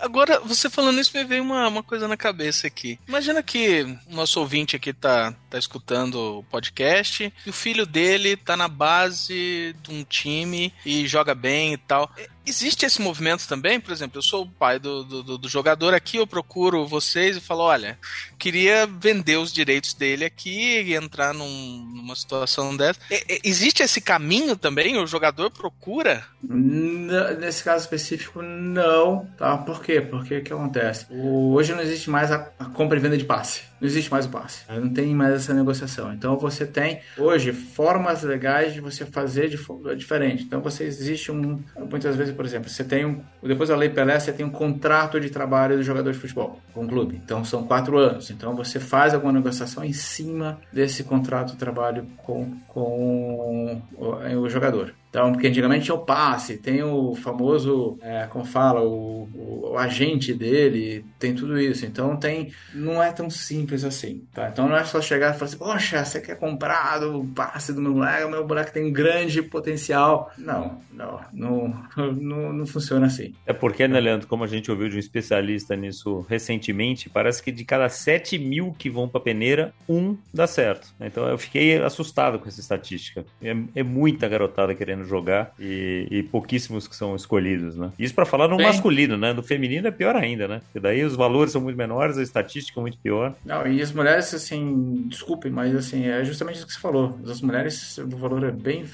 Agora, 0.00 0.40
você 0.40 0.68
falando 0.68 1.00
isso, 1.00 1.16
me 1.16 1.24
veio 1.24 1.42
uma, 1.42 1.68
uma 1.68 1.82
coisa 1.82 2.08
na 2.08 2.16
cabeça 2.16 2.66
aqui. 2.66 2.98
Imagina 3.06 3.42
que 3.42 3.82
o 4.10 4.14
nosso 4.14 4.40
ouvinte 4.40 4.74
aqui 4.74 4.92
tá, 4.92 5.32
tá 5.48 5.58
escutando 5.58 6.38
o 6.38 6.42
podcast 6.44 7.32
e 7.46 7.50
o 7.50 7.52
filho 7.52 7.86
dele 7.86 8.36
tá 8.36 8.56
na 8.56 8.66
base 8.66 9.76
de 9.80 9.90
um 9.92 10.02
time 10.02 10.74
e 10.84 11.06
joga 11.06 11.34
bem 11.34 11.74
e 11.74 11.78
tal 11.78 12.10
Existe 12.46 12.84
esse 12.84 13.00
movimento 13.00 13.46
também? 13.48 13.80
Por 13.80 13.92
exemplo, 13.92 14.18
eu 14.18 14.22
sou 14.22 14.42
o 14.44 14.50
pai 14.50 14.78
do, 14.78 15.04
do, 15.04 15.38
do 15.38 15.48
jogador 15.48 15.94
aqui, 15.94 16.18
eu 16.18 16.26
procuro 16.26 16.86
vocês 16.86 17.36
e 17.36 17.40
falo: 17.40 17.62
olha, 17.62 17.98
queria 18.38 18.86
vender 18.86 19.36
os 19.36 19.52
direitos 19.52 19.94
dele 19.94 20.24
aqui 20.24 20.82
e 20.82 20.94
entrar 20.94 21.32
num, 21.32 21.90
numa 21.94 22.14
situação 22.14 22.76
dessa. 22.76 23.00
E, 23.10 23.40
existe 23.44 23.82
esse 23.82 24.00
caminho 24.00 24.56
também? 24.56 24.98
O 24.98 25.06
jogador 25.06 25.50
procura? 25.50 26.24
Nesse 26.42 27.64
caso 27.64 27.84
específico, 27.84 28.42
não. 28.42 29.26
Tá? 29.38 29.56
Por 29.58 29.82
quê? 29.82 30.00
Porque 30.00 30.38
o 30.38 30.42
que 30.42 30.52
acontece? 30.52 31.06
O, 31.10 31.54
hoje 31.54 31.72
não 31.72 31.80
existe 31.80 32.10
mais 32.10 32.30
a, 32.30 32.50
a 32.58 32.66
compra 32.66 32.98
e 32.98 33.00
venda 33.00 33.16
de 33.16 33.24
passe 33.24 33.74
não 33.84 33.88
existe 33.88 34.10
mais 34.10 34.24
o 34.24 34.30
passe. 34.30 34.62
Não 34.68 34.88
tem 34.88 35.14
mais 35.14 35.34
essa 35.34 35.52
negociação. 35.52 36.12
Então 36.14 36.38
você 36.38 36.64
tem 36.64 37.00
hoje 37.18 37.52
formas 37.52 38.22
legais 38.22 38.72
de 38.72 38.80
você 38.80 39.04
fazer 39.04 39.48
de 39.48 39.58
diferente. 39.94 40.44
Então 40.44 40.62
você 40.62 40.84
existe 40.84 41.30
um 41.30 41.62
muitas 41.90 42.16
vezes, 42.16 42.33
por 42.34 42.44
exemplo, 42.44 42.68
você 42.68 42.84
tem 42.84 43.04
um 43.04 43.20
depois 43.42 43.68
da 43.68 43.76
lei 43.76 43.88
Pelé, 43.88 44.18
você 44.18 44.32
tem 44.32 44.44
um 44.44 44.50
contrato 44.50 45.20
de 45.20 45.30
trabalho 45.30 45.76
do 45.76 45.82
jogador 45.82 46.12
de 46.12 46.18
futebol 46.18 46.60
com 46.72 46.84
o 46.84 46.88
clube. 46.88 47.20
Então 47.24 47.44
são 47.44 47.64
quatro 47.64 47.96
anos. 47.98 48.30
Então 48.30 48.54
você 48.54 48.78
faz 48.80 49.14
alguma 49.14 49.32
negociação 49.32 49.84
em 49.84 49.92
cima 49.92 50.58
desse 50.72 51.04
contrato 51.04 51.52
de 51.52 51.56
trabalho 51.56 52.06
com, 52.18 52.52
com 52.68 53.80
o, 53.94 54.40
o 54.40 54.50
jogador. 54.50 54.94
Então, 55.14 55.30
porque 55.30 55.46
antigamente 55.46 55.84
tinha 55.84 55.94
o 55.94 56.04
passe, 56.04 56.56
tem 56.56 56.82
o 56.82 57.14
famoso, 57.14 57.96
é, 58.02 58.26
como 58.26 58.44
fala, 58.44 58.80
o, 58.80 59.28
o, 59.32 59.70
o, 59.70 59.78
agente 59.78 60.34
dele, 60.34 61.04
tem 61.20 61.32
tudo 61.32 61.56
isso. 61.56 61.86
Então, 61.86 62.16
tem, 62.16 62.52
não 62.74 63.00
é 63.00 63.12
tão 63.12 63.30
simples 63.30 63.84
assim, 63.84 64.26
tá? 64.34 64.48
Então, 64.48 64.68
não 64.68 64.76
é 64.76 64.82
só 64.82 65.00
chegar 65.00 65.30
e 65.30 65.38
falar 65.38 65.44
assim, 65.44 65.56
poxa, 65.56 66.04
você 66.04 66.20
quer 66.20 66.36
comprar 66.36 67.00
o 67.04 67.24
passe 67.28 67.72
do 67.72 67.80
meu 67.80 67.92
moleque, 67.92 68.24
o 68.24 68.28
meu 68.28 68.44
moleque 68.44 68.72
tem 68.72 68.92
grande 68.92 69.40
potencial. 69.40 70.32
Não, 70.36 70.80
não, 70.92 71.20
não, 71.32 71.86
não, 72.18 72.52
não 72.52 72.66
funciona 72.66 73.06
assim. 73.06 73.32
É 73.46 73.52
porque, 73.52 73.86
né, 73.86 74.00
Leandro, 74.00 74.26
como 74.26 74.42
a 74.42 74.48
gente 74.48 74.68
ouviu 74.68 74.88
de 74.88 74.96
um 74.96 74.98
especialista 74.98 75.76
nisso 75.76 76.26
recentemente, 76.28 77.08
parece 77.08 77.40
que 77.40 77.52
de 77.52 77.64
cada 77.64 77.88
7 77.88 78.36
mil 78.36 78.74
que 78.76 78.90
vão 78.90 79.08
para 79.08 79.20
peneira, 79.20 79.72
um 79.88 80.16
dá 80.32 80.48
certo. 80.48 80.92
Então, 81.00 81.28
eu 81.28 81.38
fiquei 81.38 81.80
assustado 81.80 82.40
com 82.40 82.48
essa 82.48 82.58
estatística. 82.58 83.24
É, 83.40 83.54
é 83.76 83.82
muita 83.84 84.26
garotada 84.28 84.74
querendo 84.74 85.03
jogar 85.04 85.52
e, 85.58 86.06
e 86.10 86.22
pouquíssimos 86.22 86.88
que 86.88 86.96
são 86.96 87.14
escolhidos, 87.14 87.76
né? 87.76 87.90
Isso 87.98 88.14
para 88.14 88.26
falar 88.26 88.48
no 88.48 88.56
Bem... 88.56 88.66
masculino, 88.66 89.16
né? 89.16 89.32
No 89.32 89.42
feminino 89.42 89.88
é 89.88 89.90
pior 89.90 90.16
ainda, 90.16 90.48
né? 90.48 90.60
Porque 90.64 90.80
daí 90.80 91.02
os 91.02 91.14
valores 91.14 91.52
são 91.52 91.60
muito 91.60 91.76
menores, 91.76 92.18
a 92.18 92.22
estatística 92.22 92.78
é 92.78 92.82
muito 92.82 92.98
pior. 92.98 93.34
Não, 93.44 93.66
e 93.66 93.80
as 93.80 93.92
mulheres, 93.92 94.32
assim, 94.34 95.04
desculpem, 95.06 95.50
mas 95.50 95.74
assim, 95.74 96.06
é 96.06 96.24
justamente 96.24 96.62
o 96.62 96.66
que 96.66 96.72
você 96.72 96.80
falou. 96.80 97.18
As 97.26 97.40
mulheres, 97.40 97.98
o 97.98 98.16
valor 98.16 98.44
é 98.44 98.50
bem, 98.50 98.84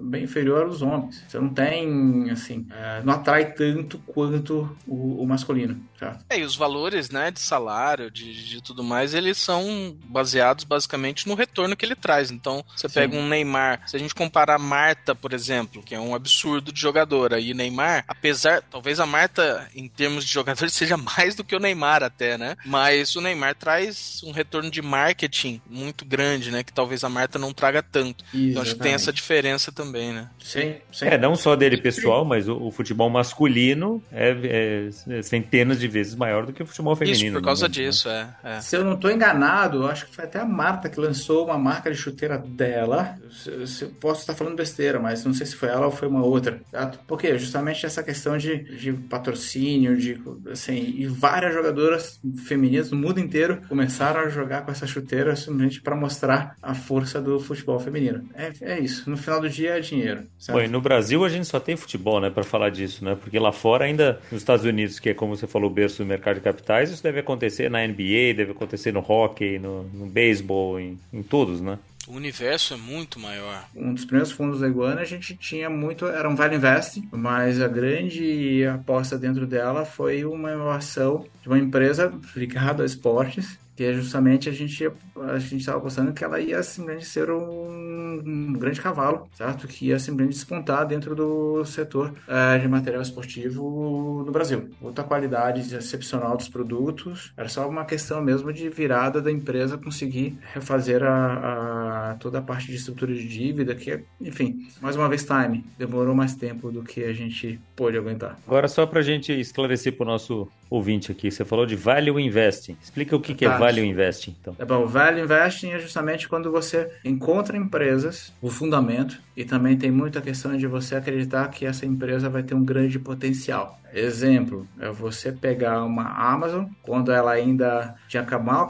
bem 0.00 0.24
inferior 0.24 0.64
aos 0.64 0.82
homens. 0.82 1.22
Você 1.28 1.38
não 1.38 1.48
tem, 1.48 2.30
assim, 2.30 2.66
é, 2.70 3.02
não 3.02 3.14
atrai 3.14 3.52
tanto 3.52 3.98
quanto 4.06 4.76
o, 4.86 5.22
o 5.22 5.26
masculino, 5.26 5.80
certo? 5.98 6.24
É, 6.28 6.38
e 6.38 6.44
os 6.44 6.56
valores, 6.56 7.10
né, 7.10 7.30
de 7.30 7.40
salário, 7.40 8.10
de, 8.10 8.48
de 8.48 8.62
tudo 8.62 8.82
mais, 8.82 9.14
eles 9.14 9.38
são 9.38 9.96
baseados 10.04 10.64
basicamente 10.64 11.26
no 11.26 11.34
retorno 11.34 11.76
que 11.76 11.84
ele 11.84 11.94
traz. 11.94 12.30
Então, 12.30 12.64
você 12.76 12.88
Sim. 12.88 12.94
pega 12.94 13.16
um 13.16 13.28
Neymar, 13.28 13.82
se 13.86 13.96
a 13.96 13.98
gente 13.98 14.14
comparar 14.14 14.58
Marta, 14.58 15.14
por 15.14 15.32
exemplo, 15.32 15.57
exemplo, 15.58 15.82
que 15.82 15.94
é 15.94 16.00
um 16.00 16.14
absurdo 16.14 16.72
de 16.72 16.80
jogador. 16.80 17.34
Aí 17.34 17.52
Neymar, 17.52 18.04
apesar, 18.06 18.62
talvez 18.62 19.00
a 19.00 19.06
Marta, 19.06 19.68
em 19.74 19.88
termos 19.88 20.24
de 20.24 20.32
jogador, 20.32 20.68
seja 20.70 20.96
mais 20.96 21.34
do 21.34 21.44
que 21.44 21.54
o 21.54 21.60
Neymar 21.60 22.02
até, 22.02 22.38
né? 22.38 22.56
Mas 22.64 23.14
o 23.16 23.20
Neymar 23.20 23.54
traz 23.54 24.22
um 24.24 24.30
retorno 24.30 24.70
de 24.70 24.80
marketing 24.80 25.60
muito 25.68 26.04
grande, 26.04 26.50
né? 26.50 26.62
Que 26.62 26.72
talvez 26.72 27.04
a 27.04 27.08
Marta 27.08 27.38
não 27.38 27.52
traga 27.52 27.82
tanto. 27.82 28.24
Exatamente. 28.24 28.50
Então 28.50 28.62
acho 28.62 28.74
que 28.74 28.80
tem 28.80 28.94
essa 28.94 29.12
diferença 29.12 29.72
também, 29.72 30.12
né? 30.12 30.28
Sim, 30.38 30.76
sim. 30.92 31.06
É, 31.06 31.18
não 31.18 31.34
só 31.34 31.56
dele 31.56 31.76
pessoal, 31.78 32.24
mas 32.24 32.48
o, 32.48 32.56
o 32.56 32.70
futebol 32.70 33.10
masculino 33.10 34.02
é, 34.12 34.88
é, 35.08 35.22
centenas 35.22 35.80
de 35.80 35.88
vezes 35.88 36.14
maior 36.14 36.46
do 36.46 36.52
que 36.52 36.62
o 36.62 36.66
futebol 36.66 36.94
feminino. 36.94 37.24
Isso, 37.24 37.32
por 37.32 37.42
causa 37.42 37.66
mundo, 37.66 37.76
né? 37.76 37.84
disso, 37.84 38.08
né? 38.08 38.34
é, 38.44 38.56
é. 38.56 38.60
Se 38.60 38.76
eu 38.76 38.84
não 38.84 38.94
estou 38.94 39.10
enganado, 39.10 39.86
acho 39.86 40.06
que 40.06 40.14
foi 40.14 40.24
até 40.24 40.40
a 40.40 40.44
Marta 40.44 40.88
que 40.88 41.00
lançou 41.00 41.46
uma 41.46 41.58
marca 41.58 41.90
de 41.90 41.96
chuteira 41.96 42.38
dela. 42.38 43.16
Eu, 43.46 43.60
eu 43.60 43.90
posso 44.00 44.20
estar 44.20 44.34
falando 44.34 44.56
besteira, 44.56 44.98
mas 44.98 45.24
não 45.24 45.34
sei 45.34 45.46
se 45.48 45.56
foi 45.56 45.68
ela 45.68 45.86
ou 45.86 45.92
foi 45.92 46.08
uma 46.08 46.24
outra. 46.24 46.60
Porque 47.06 47.38
justamente 47.38 47.84
essa 47.84 48.02
questão 48.02 48.36
de, 48.36 48.58
de 48.76 48.92
patrocínio, 48.92 49.96
de 49.96 50.20
assim, 50.50 50.94
e 50.96 51.06
várias 51.06 51.54
jogadoras 51.54 52.20
femininas 52.46 52.90
do 52.90 52.96
mundo 52.96 53.20
inteiro 53.20 53.60
começaram 53.68 54.20
a 54.20 54.28
jogar 54.28 54.62
com 54.62 54.70
essa 54.70 54.86
chuteira 54.86 55.34
simplesmente 55.36 55.80
para 55.80 55.96
mostrar 55.96 56.56
a 56.62 56.74
força 56.74 57.20
do 57.20 57.40
futebol 57.40 57.78
feminino. 57.78 58.28
É, 58.34 58.52
é 58.60 58.80
isso. 58.80 59.08
No 59.08 59.16
final 59.16 59.40
do 59.40 59.48
dia 59.48 59.78
é 59.78 59.80
dinheiro. 59.80 60.24
Bom, 60.48 60.60
e 60.60 60.68
no 60.68 60.80
Brasil 60.80 61.24
a 61.24 61.28
gente 61.28 61.46
só 61.46 61.58
tem 61.60 61.76
futebol, 61.76 62.20
né, 62.20 62.30
para 62.30 62.44
falar 62.44 62.70
disso, 62.70 63.04
né? 63.04 63.16
Porque 63.20 63.38
lá 63.38 63.52
fora 63.52 63.84
ainda 63.84 64.20
nos 64.30 64.42
Estados 64.42 64.64
Unidos, 64.64 64.98
que 64.98 65.10
é 65.10 65.14
como 65.14 65.36
você 65.36 65.46
falou, 65.46 65.70
o 65.70 65.72
berço 65.72 66.02
do 66.02 66.06
mercado 66.06 66.36
de 66.36 66.40
capitais, 66.40 66.90
isso 66.90 67.02
deve 67.02 67.20
acontecer 67.20 67.70
na 67.70 67.86
NBA, 67.86 68.34
deve 68.36 68.52
acontecer 68.52 68.92
no 68.92 69.00
hockey, 69.00 69.58
no, 69.58 69.84
no 69.84 70.06
beisebol, 70.06 70.78
em, 70.78 70.98
em 71.12 71.22
todos, 71.22 71.60
né? 71.60 71.78
O 72.08 72.14
universo 72.14 72.72
é 72.72 72.76
muito 72.78 73.20
maior. 73.20 73.68
Um 73.76 73.92
dos 73.92 74.06
primeiros 74.06 74.32
fundos 74.32 74.60
da 74.60 74.66
Iguana 74.66 75.02
a 75.02 75.04
gente 75.04 75.36
tinha 75.36 75.68
muito, 75.68 76.06
era 76.06 76.26
um 76.26 76.34
Vale 76.34 76.56
Invest, 76.56 77.06
mas 77.12 77.60
a 77.60 77.68
grande 77.68 78.64
aposta 78.64 79.18
dentro 79.18 79.46
dela 79.46 79.84
foi 79.84 80.24
uma 80.24 80.50
inovação 80.50 81.26
de 81.42 81.48
uma 81.48 81.58
empresa 81.58 82.10
ligada 82.34 82.82
a 82.82 82.86
esportes 82.86 83.58
que 83.78 83.84
é 83.84 83.94
justamente 83.94 84.48
a 84.48 84.52
gente 84.52 84.90
a 85.22 85.38
gente 85.38 85.58
estava 85.58 85.78
apostando 85.78 86.12
que 86.12 86.24
ela 86.24 86.40
ia 86.40 86.60
simplesmente 86.64 87.06
ser 87.06 87.30
um, 87.30 88.20
um, 88.26 88.52
grande 88.54 88.80
cavalo, 88.80 89.28
certo? 89.32 89.68
Que 89.68 89.86
ia 89.86 90.00
simplesmente 90.00 90.34
despontar 90.34 90.84
dentro 90.84 91.14
do 91.14 91.64
setor 91.64 92.12
é, 92.26 92.58
de 92.58 92.66
material 92.66 93.02
esportivo 93.02 94.24
no 94.26 94.32
Brasil. 94.32 94.68
Outra 94.82 95.04
qualidade 95.04 95.72
excepcional 95.72 96.36
dos 96.36 96.48
produtos, 96.48 97.32
era 97.36 97.48
só 97.48 97.68
uma 97.68 97.84
questão 97.84 98.20
mesmo 98.20 98.52
de 98.52 98.68
virada 98.68 99.22
da 99.22 99.30
empresa 99.30 99.78
conseguir 99.78 100.36
refazer 100.52 101.04
a, 101.04 102.10
a 102.10 102.14
toda 102.14 102.38
a 102.38 102.42
parte 102.42 102.66
de 102.66 102.74
estrutura 102.74 103.14
de 103.14 103.28
dívida, 103.28 103.76
que, 103.76 104.00
enfim, 104.20 104.66
mais 104.80 104.96
uma 104.96 105.08
vez 105.08 105.24
time, 105.24 105.64
demorou 105.78 106.16
mais 106.16 106.34
tempo 106.34 106.72
do 106.72 106.82
que 106.82 107.04
a 107.04 107.12
gente 107.12 107.60
pôde 107.76 107.96
aguentar. 107.96 108.36
Agora 108.44 108.66
só 108.66 108.84
para 108.86 108.98
a 108.98 109.04
gente 109.04 109.32
esclarecer 109.32 109.92
para 109.92 110.02
o 110.02 110.06
nosso 110.06 110.48
ouvinte 110.68 111.12
aqui, 111.12 111.30
você 111.30 111.44
falou 111.44 111.64
de 111.64 111.76
value 111.76 112.18
investing. 112.18 112.76
Explica 112.82 113.14
o 113.14 113.20
que, 113.20 113.34
que 113.34 113.44
é 113.44 113.48
value 113.48 113.67
Value 113.68 113.84
Investing, 113.84 114.36
então? 114.40 114.56
É 114.58 114.64
bom, 114.64 114.86
Value 114.86 115.20
Investing 115.20 115.70
é 115.70 115.78
justamente 115.78 116.28
quando 116.28 116.50
você 116.50 116.90
encontra 117.04 117.56
empresas, 117.56 118.32
o 118.40 118.50
fundamento, 118.50 119.20
e 119.36 119.44
também 119.44 119.76
tem 119.76 119.90
muita 119.90 120.20
questão 120.20 120.56
de 120.56 120.66
você 120.66 120.96
acreditar 120.96 121.48
que 121.48 121.64
essa 121.64 121.86
empresa 121.86 122.28
vai 122.28 122.42
ter 122.42 122.54
um 122.54 122.64
grande 122.64 122.98
potencial. 122.98 123.78
Exemplo, 123.92 124.66
é 124.78 124.90
você 124.90 125.32
pegar 125.32 125.82
uma 125.82 126.04
Amazon, 126.04 126.66
quando 126.82 127.10
ela 127.10 127.32
ainda 127.32 127.94
tinha 128.06 128.22
mal 128.38 128.68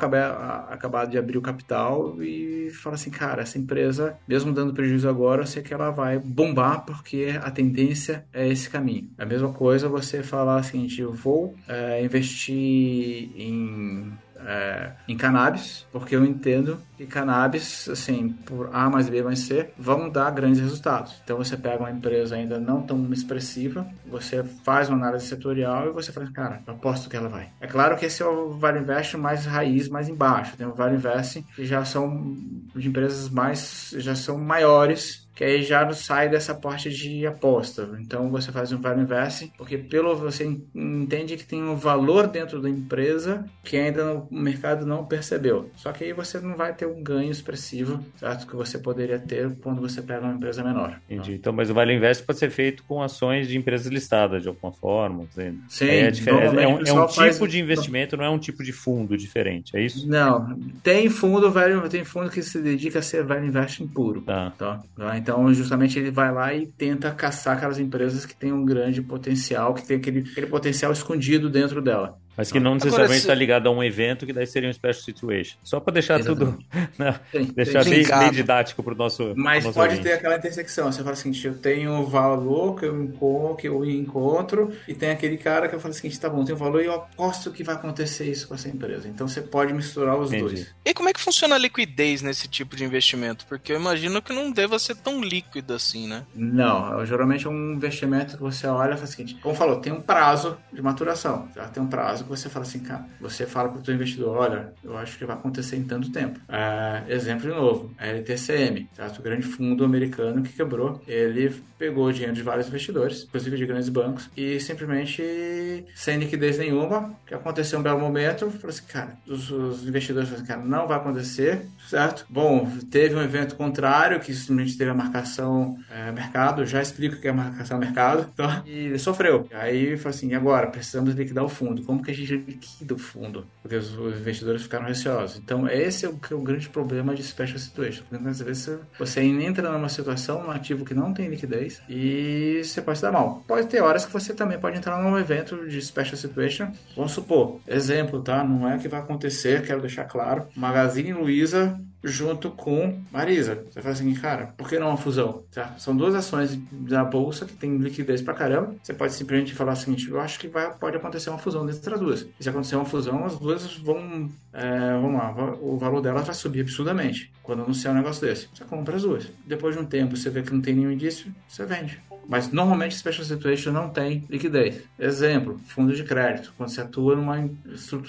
acabado 0.69 1.11
de 1.11 1.19
abrir 1.19 1.39
o 1.39 1.43
capital, 1.43 2.23
e 2.23 2.71
falar 2.71 2.95
assim, 2.95 3.11
cara, 3.11 3.43
essa 3.43 3.59
empresa, 3.59 4.17
mesmo 4.29 4.53
dando 4.53 4.73
prejuízo 4.73 5.09
agora, 5.09 5.43
eu 5.43 5.47
sei 5.47 5.63
que 5.63 5.75
ela 5.75 5.91
vai 5.91 6.19
bombar 6.19 6.85
porque 6.85 7.37
a 7.43 7.51
tendência 7.51 8.25
é 8.33 8.47
esse 8.47 8.71
caminho. 8.71 9.11
A 9.19 9.25
mesma 9.25 9.53
coisa 9.53 9.89
você 9.89 10.23
falar 10.23 10.59
assim, 10.59 10.87
eu 10.99 11.13
vou 11.13 11.55
é, 11.67 12.05
investir 12.05 13.31
em 13.37 14.13
é, 14.45 14.93
em 15.07 15.17
cannabis, 15.17 15.87
porque 15.93 16.15
eu 16.15 16.25
entendo 16.25 16.79
que 16.97 17.07
cannabis, 17.07 17.89
assim, 17.89 18.31
por 18.45 18.71
A 18.73 18.91
mais 18.91 19.09
B 19.09 19.23
mais 19.23 19.41
C, 19.41 19.71
vão 19.79 20.09
dar 20.09 20.31
grandes 20.31 20.61
resultados. 20.61 21.21
Então 21.23 21.37
você 21.37 21.57
pega 21.57 21.79
uma 21.79 21.91
empresa 21.91 22.35
ainda 22.35 22.59
não 22.59 22.83
tão 22.83 23.13
expressiva, 23.13 23.87
você 24.07 24.43
faz 24.65 24.89
uma 24.89 24.99
análise 24.99 25.27
setorial 25.27 25.89
e 25.89 25.93
você 25.93 26.13
fala, 26.13 26.31
cara, 26.33 26.61
eu 26.67 26.75
aposto 26.75 27.09
que 27.09 27.17
ela 27.17 27.29
vai. 27.29 27.51
É 27.61 27.67
claro 27.67 27.97
que 27.97 28.07
esse 28.07 28.23
é 28.23 28.27
o 28.27 28.51
Vale 28.51 28.81
Invest 28.81 29.17
mais 29.17 29.47
raiz, 29.47 29.89
mais 29.89 30.09
embaixo. 30.09 30.57
Tem 30.57 30.67
o 30.67 30.75
Vale 30.75 30.97
Invest 30.97 31.43
que 31.55 31.65
já 31.65 31.85
são 31.85 32.37
de 32.75 32.89
empresas 32.89 33.29
mais, 33.29 33.95
já 33.99 34.15
são 34.15 34.39
maiores 34.39 35.28
que 35.39 35.45
aí 35.45 35.63
já 35.63 35.89
sai 35.93 36.29
dessa 36.29 36.53
parte 36.53 36.91
de 36.91 37.25
aposta. 37.25 37.89
Então 38.01 38.29
você 38.29 38.51
faz 38.51 38.73
um 38.73 38.81
value 38.81 39.03
investing, 39.03 39.53
porque 39.57 39.79
pelo 39.79 40.17
você 40.17 40.45
entende 40.75 41.37
que 41.37 41.47
tem 41.47 41.63
um 41.63 41.77
valor 41.77 42.27
dentro 42.27 42.61
da 42.61 42.69
empresa 42.69 43.49
que 43.63 43.77
ainda 43.77 44.15
o 44.15 44.27
mercado 44.33 44.85
não 44.85 45.05
percebeu. 45.05 45.71
Só 45.77 45.93
que 45.93 46.03
aí 46.03 46.13
você 46.13 46.41
não 46.41 46.57
vai 46.57 46.75
ter 46.75 46.87
um 46.87 47.01
ganho 47.01 47.31
expressivo, 47.31 48.05
certo? 48.17 48.49
Que 48.49 48.57
você 48.57 48.81
poderia 48.81 49.21
ter 49.21 49.55
quando 49.63 49.81
você 49.81 50.03
pega 50.03 50.23
uma 50.23 50.35
empresa 50.35 50.65
menor. 50.65 50.99
Entendi. 51.09 51.35
Então, 51.35 51.53
mas 51.53 51.71
o 51.71 51.75
value 51.75 51.93
invest 51.93 52.25
pode 52.25 52.41
ser 52.41 52.51
feito 52.51 52.83
com 52.83 53.01
ações 53.01 53.47
de 53.47 53.57
empresas 53.57 53.87
listadas 53.87 54.43
de 54.43 54.49
alguma 54.49 54.73
forma. 54.73 55.25
Sim. 55.69 55.87
É, 55.87 56.09
é 56.09 56.67
um, 56.67 56.81
é 56.85 56.93
um 56.93 57.07
tipo 57.07 57.15
faz... 57.15 57.39
de 57.39 57.61
investimento, 57.61 58.17
não 58.17 58.25
é 58.25 58.31
um 58.31 58.41
tipo 58.41 58.65
de 58.65 58.73
fundo 58.73 59.17
diferente, 59.17 59.77
é 59.77 59.83
isso? 59.83 60.05
Não. 60.09 60.59
Tem 60.83 61.09
fundo, 61.09 61.53
tem 61.89 62.05
fundo 62.05 62.29
que 62.29 62.43
se 62.43 62.61
dedica 62.61 62.99
a 62.99 63.03
ser 63.03 63.23
value 63.23 63.47
investing 63.47 63.87
puro. 63.87 64.23
Tá. 64.23 64.53
tá? 64.59 64.83
tá? 64.97 65.28
Então, 65.29 65.53
justamente 65.53 65.99
ele 65.99 66.11
vai 66.11 66.33
lá 66.33 66.55
e 66.55 66.67
tenta 66.67 67.11
caçar 67.11 67.59
aquelas 67.59 67.79
empresas 67.79 68.25
que 68.25 68.35
têm 68.35 68.51
um 68.51 68.65
grande 68.65 69.03
potencial, 69.03 69.75
que 69.75 69.87
tem 69.87 69.99
aquele, 69.99 70.21
aquele 70.21 70.47
potencial 70.47 70.91
escondido 70.91 71.51
dentro 71.51 71.83
dela. 71.83 72.19
Mas 72.39 72.53
que 72.53 72.61
não 72.61 72.75
necessariamente 72.75 73.19
está 73.19 73.33
se... 73.33 73.39
ligado 73.39 73.69
a 73.69 73.73
um 73.73 73.83
evento, 73.83 74.25
que 74.25 74.33
daí 74.33 74.47
seria 74.47 74.71
um 74.71 74.73
special 74.73 75.05
situation. 75.05 75.59
Só 75.65 75.81
para 75.81 75.95
deixar 75.95 76.21
Exatamente. 76.21 76.57
tudo. 76.57 76.69
Né? 76.99 77.21
deixar 77.55 77.85
bem, 77.85 78.05
bem 78.05 78.33
didático 78.33 78.83
para 78.83 78.93
o 78.93 78.97
nosso. 78.97 79.33
Mas 79.37 79.65
nosso 79.65 79.75
pode 79.75 79.95
ouvinte. 79.95 80.09
ter 80.09 80.15
aquela 80.15 80.37
intersecção. 80.37 80.91
Você 80.91 80.99
fala 81.01 81.13
assim, 81.13 81.33
eu 81.45 81.55
tenho 81.57 81.93
o 82.01 82.07
valor 82.07 82.79
que 82.79 82.87
eu, 82.87 83.03
encontro, 83.03 83.57
que 83.57 83.69
eu 83.69 83.85
encontro, 83.85 84.73
e 84.87 84.95
tem 84.95 85.11
aquele 85.11 85.37
cara 85.37 85.69
que 85.69 85.75
eu 85.75 85.81
falo 85.81 85.95
assim, 85.95 86.09
tá 86.11 86.29
bom, 86.29 86.45
tem 86.45 86.55
um 86.55 86.59
valor 86.59 86.83
e 86.83 86.87
eu 86.87 86.95
aposto 86.95 87.51
que 87.51 87.63
vai 87.63 87.75
acontecer 87.75 88.25
isso 88.25 88.49
com 88.49 88.55
essa 88.55 88.69
empresa. 88.69 89.09
Então 89.09 89.29
você 89.29 89.41
pode 89.41 89.73
misturar 89.73 90.17
os 90.17 90.33
Entendi. 90.33 90.55
dois. 90.55 90.75
E 90.85 90.95
como 90.95 91.09
é 91.09 91.13
que 91.13 91.21
funciona 91.21 91.57
a 91.57 91.59
liquidez 91.59 92.23
nesse 92.23 92.49
tipo 92.49 92.77
de 92.77 92.85
investimento? 92.85 93.47
Porque 93.47 93.73
eu 93.73 93.77
imagino 93.77 94.23
que 94.23 94.33
não 94.33 94.51
deva 94.51 94.79
ser 94.79 94.97
tão 94.97 95.21
líquido 95.21 95.75
assim, 95.75 96.07
né? 96.07 96.25
Não, 96.35 97.05
geralmente 97.05 97.47
é 97.47 97.51
um 97.51 97.73
investimento 97.73 98.37
que 98.37 98.43
você 98.43 98.67
olha 98.67 98.93
e 98.93 98.95
fala 98.95 99.05
o 99.05 99.09
seguinte, 99.09 99.37
como 99.43 99.55
falou, 99.55 99.77
tem 99.77 99.93
um 99.93 100.01
prazo 100.01 100.57
de 100.73 100.83
maturação. 100.83 101.49
Já 101.55 101.69
tem 101.69 101.83
um 101.83 101.87
prazo 101.87 102.28
que 102.29 102.37
você 102.37 102.49
fala 102.49 102.65
assim, 102.65 102.81
cara, 102.81 103.05
você 103.21 103.47
fala 103.47 103.71
para 103.71 103.91
o 103.91 103.95
investidor, 103.95 104.37
olha, 104.37 104.73
eu 104.83 104.97
acho 104.97 105.19
que 105.19 105.25
vai 105.25 105.37
acontecer 105.37 105.77
em 105.77 105.85
tanto 105.85 106.13
tempo. 106.13 106.39
É, 106.49 107.05
exemplo 107.09 107.49
novo, 107.49 107.95
a 107.99 108.07
LTCM, 108.07 108.89
certo? 108.93 109.19
o 109.19 109.23
grande 109.23 109.43
fundo 109.43 109.85
americano 109.85 110.43
que 110.43 110.53
quebrou, 110.53 111.01
ele 111.07 111.51
pegou 111.79 112.11
dinheiro 112.13 112.35
de 112.35 112.43
vários 112.43 112.69
investidores, 112.69 113.25
inclusive 113.25 113.57
de 113.57 113.67
grandes 113.67 113.89
bancos, 113.89 114.29
e 114.37 114.59
simplesmente 114.61 115.85
sem 115.95 116.19
liquidez 116.19 116.59
nenhuma, 116.59 117.15
que 117.27 117.35
aconteceu 117.35 117.79
um 117.79 117.83
belo 117.83 118.01
momento, 118.01 118.51
falou 118.51 118.71
assim, 118.71 118.85
cara, 118.87 119.17
os, 119.27 119.51
os 119.51 119.87
investidores 119.87 120.29
falaram 120.29 120.45
assim, 120.45 120.53
cara, 120.53 120.65
não 120.65 120.87
vai 120.87 120.97
acontecer, 120.97 121.67
certo? 121.89 122.27
Bom, 122.29 122.71
teve 122.91 123.15
um 123.15 123.23
evento 123.23 123.55
contrário, 123.57 124.21
que 124.21 124.35
simplesmente 124.35 124.77
teve 124.77 124.91
a 124.91 124.95
marcação 124.95 125.79
é, 125.91 126.11
mercado, 126.13 126.67
já 126.67 126.83
explico 126.83 127.17
o 127.17 127.21
que 127.21 127.29
é 127.29 127.33
marcação 127.33 127.79
mercado, 127.79 128.31
tá? 128.37 128.63
e 128.67 128.99
sofreu. 128.99 129.49
Aí 129.53 129.97
falou 129.97 130.11
assim, 130.11 130.35
agora, 130.35 130.67
precisamos 130.67 131.15
liquidar 131.15 131.45
o 131.45 131.49
fundo. 131.49 131.83
Como 131.83 132.03
que 132.03 132.11
a 132.11 132.15
gente 132.15 132.37
liquida 132.37 132.95
o 132.95 132.99
fundo? 132.99 133.47
Porque 133.63 133.77
os, 133.77 133.97
os 133.97 134.19
investidores 134.19 134.63
ficaram 134.63 134.87
receosos. 134.87 135.39
Então, 135.39 135.69
esse 135.69 136.07
é 136.07 136.09
o, 136.09 136.19
é 136.31 136.35
o 136.35 136.41
grande 136.41 136.69
problema 136.69 137.15
de 137.15 137.23
special 137.23 137.59
situation. 137.59 138.05
Porque 138.09 138.29
às 138.29 138.41
vezes 138.41 138.79
você 138.99 139.21
entra 139.21 139.71
numa 139.71 139.89
situação, 139.89 140.43
num 140.43 140.51
ativo 140.51 140.85
que 140.85 140.95
não 140.95 141.13
tem 141.13 141.29
liquidez, 141.29 141.68
e 141.89 142.63
você 142.65 142.81
pode 142.81 142.99
se 142.99 143.03
dar 143.03 143.13
mal. 143.13 143.43
Pode 143.47 143.67
ter 143.67 143.81
horas 143.81 144.05
que 144.05 144.13
você 144.13 144.35
também 144.35 144.59
pode 144.59 144.77
entrar 144.77 145.03
num 145.03 145.19
evento 145.19 145.69
de 145.69 145.81
special 145.81 146.17
situation. 146.17 146.73
Vamos 146.97 147.13
supor, 147.13 147.61
exemplo, 147.67 148.23
tá? 148.23 148.43
Não 148.45 148.69
é 148.69 148.79
que 148.79 148.89
vai 148.89 149.01
acontecer, 149.01 149.63
quero 149.67 149.81
deixar 149.81 150.05
claro. 150.05 150.47
Magazine 150.55 151.13
Luiza 151.13 151.79
junto 152.03 152.51
com 152.51 153.01
Marisa. 153.11 153.65
Você 153.71 153.81
fala 153.81 153.95
assim, 153.95 154.15
cara, 154.15 154.47
por 154.57 154.69
que 154.69 154.79
não 154.79 154.89
uma 154.89 154.97
fusão? 154.97 155.43
Tá? 155.53 155.75
São 155.79 155.97
duas 155.97 156.15
ações 156.15 156.59
da 156.71 157.05
bolsa 157.05 157.45
que 157.45 157.53
tem 157.55 157.77
liquidez 157.79 158.23
pra 158.23 158.35
caramba. 158.35 158.75
Você 158.83 158.95
pode 158.95 159.13
simplesmente 159.13 159.55
falar 159.55 159.73
o 159.73 159.77
seguinte: 159.77 160.09
eu 160.09 160.21
acho 160.21 160.39
que 160.39 160.49
vai, 160.49 160.73
pode 160.75 160.97
acontecer 160.97 161.31
uma 161.31 161.39
fusão 161.39 161.69
entre 161.69 161.95
as 161.95 162.01
duas. 162.01 162.27
E 162.39 162.43
se 162.43 162.49
acontecer 162.49 162.77
uma 162.77 162.85
fusão, 162.85 163.25
as 163.25 163.39
duas 163.39 163.77
vão, 163.77 164.31
é, 164.53 164.93
vamos 164.93 165.19
lá, 165.19 165.55
o 165.61 165.77
valor 165.77 166.01
delas 166.01 166.27
vai 166.27 166.35
subir 166.35 166.61
absurdamente 166.61 167.33
quando 167.43 167.63
anunciar 167.63 167.95
um 167.95 167.97
negócio 167.97 168.27
desse. 168.27 168.49
Você 168.53 168.65
compra 168.65 168.97
as 168.97 169.03
duas. 169.03 169.27
Depois 169.47 169.75
de 169.75 169.81
um 169.81 169.87
tempo, 169.87 170.17
você 170.17 170.31
vê 170.31 170.43
que 170.43 170.53
não 170.53 170.61
tem 170.61 170.75
nenhum 170.75 170.93
indício, 170.93 171.35
você 171.49 171.65
vende. 171.65 172.01
Mas 172.29 172.53
normalmente 172.53 172.95
Special 172.95 173.25
Situation 173.25 173.73
não 173.73 173.89
tem 173.89 174.23
liquidez. 174.29 174.83
Exemplo, 174.99 175.59
fundo 175.67 175.95
de 175.95 176.05
crédito. 176.05 176.53
Quando 176.57 176.69
você 176.69 176.83
atua 176.83 177.17
numa 177.17 177.49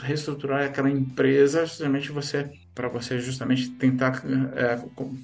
reestruturar 0.03 0.65
aquela 0.65 0.89
empresa, 0.89 1.65
geralmente 1.65 2.11
você 2.11 2.51
para 2.75 2.87
você 2.87 3.19
justamente 3.19 3.71
tentar 3.71 4.23
é, 4.55 4.79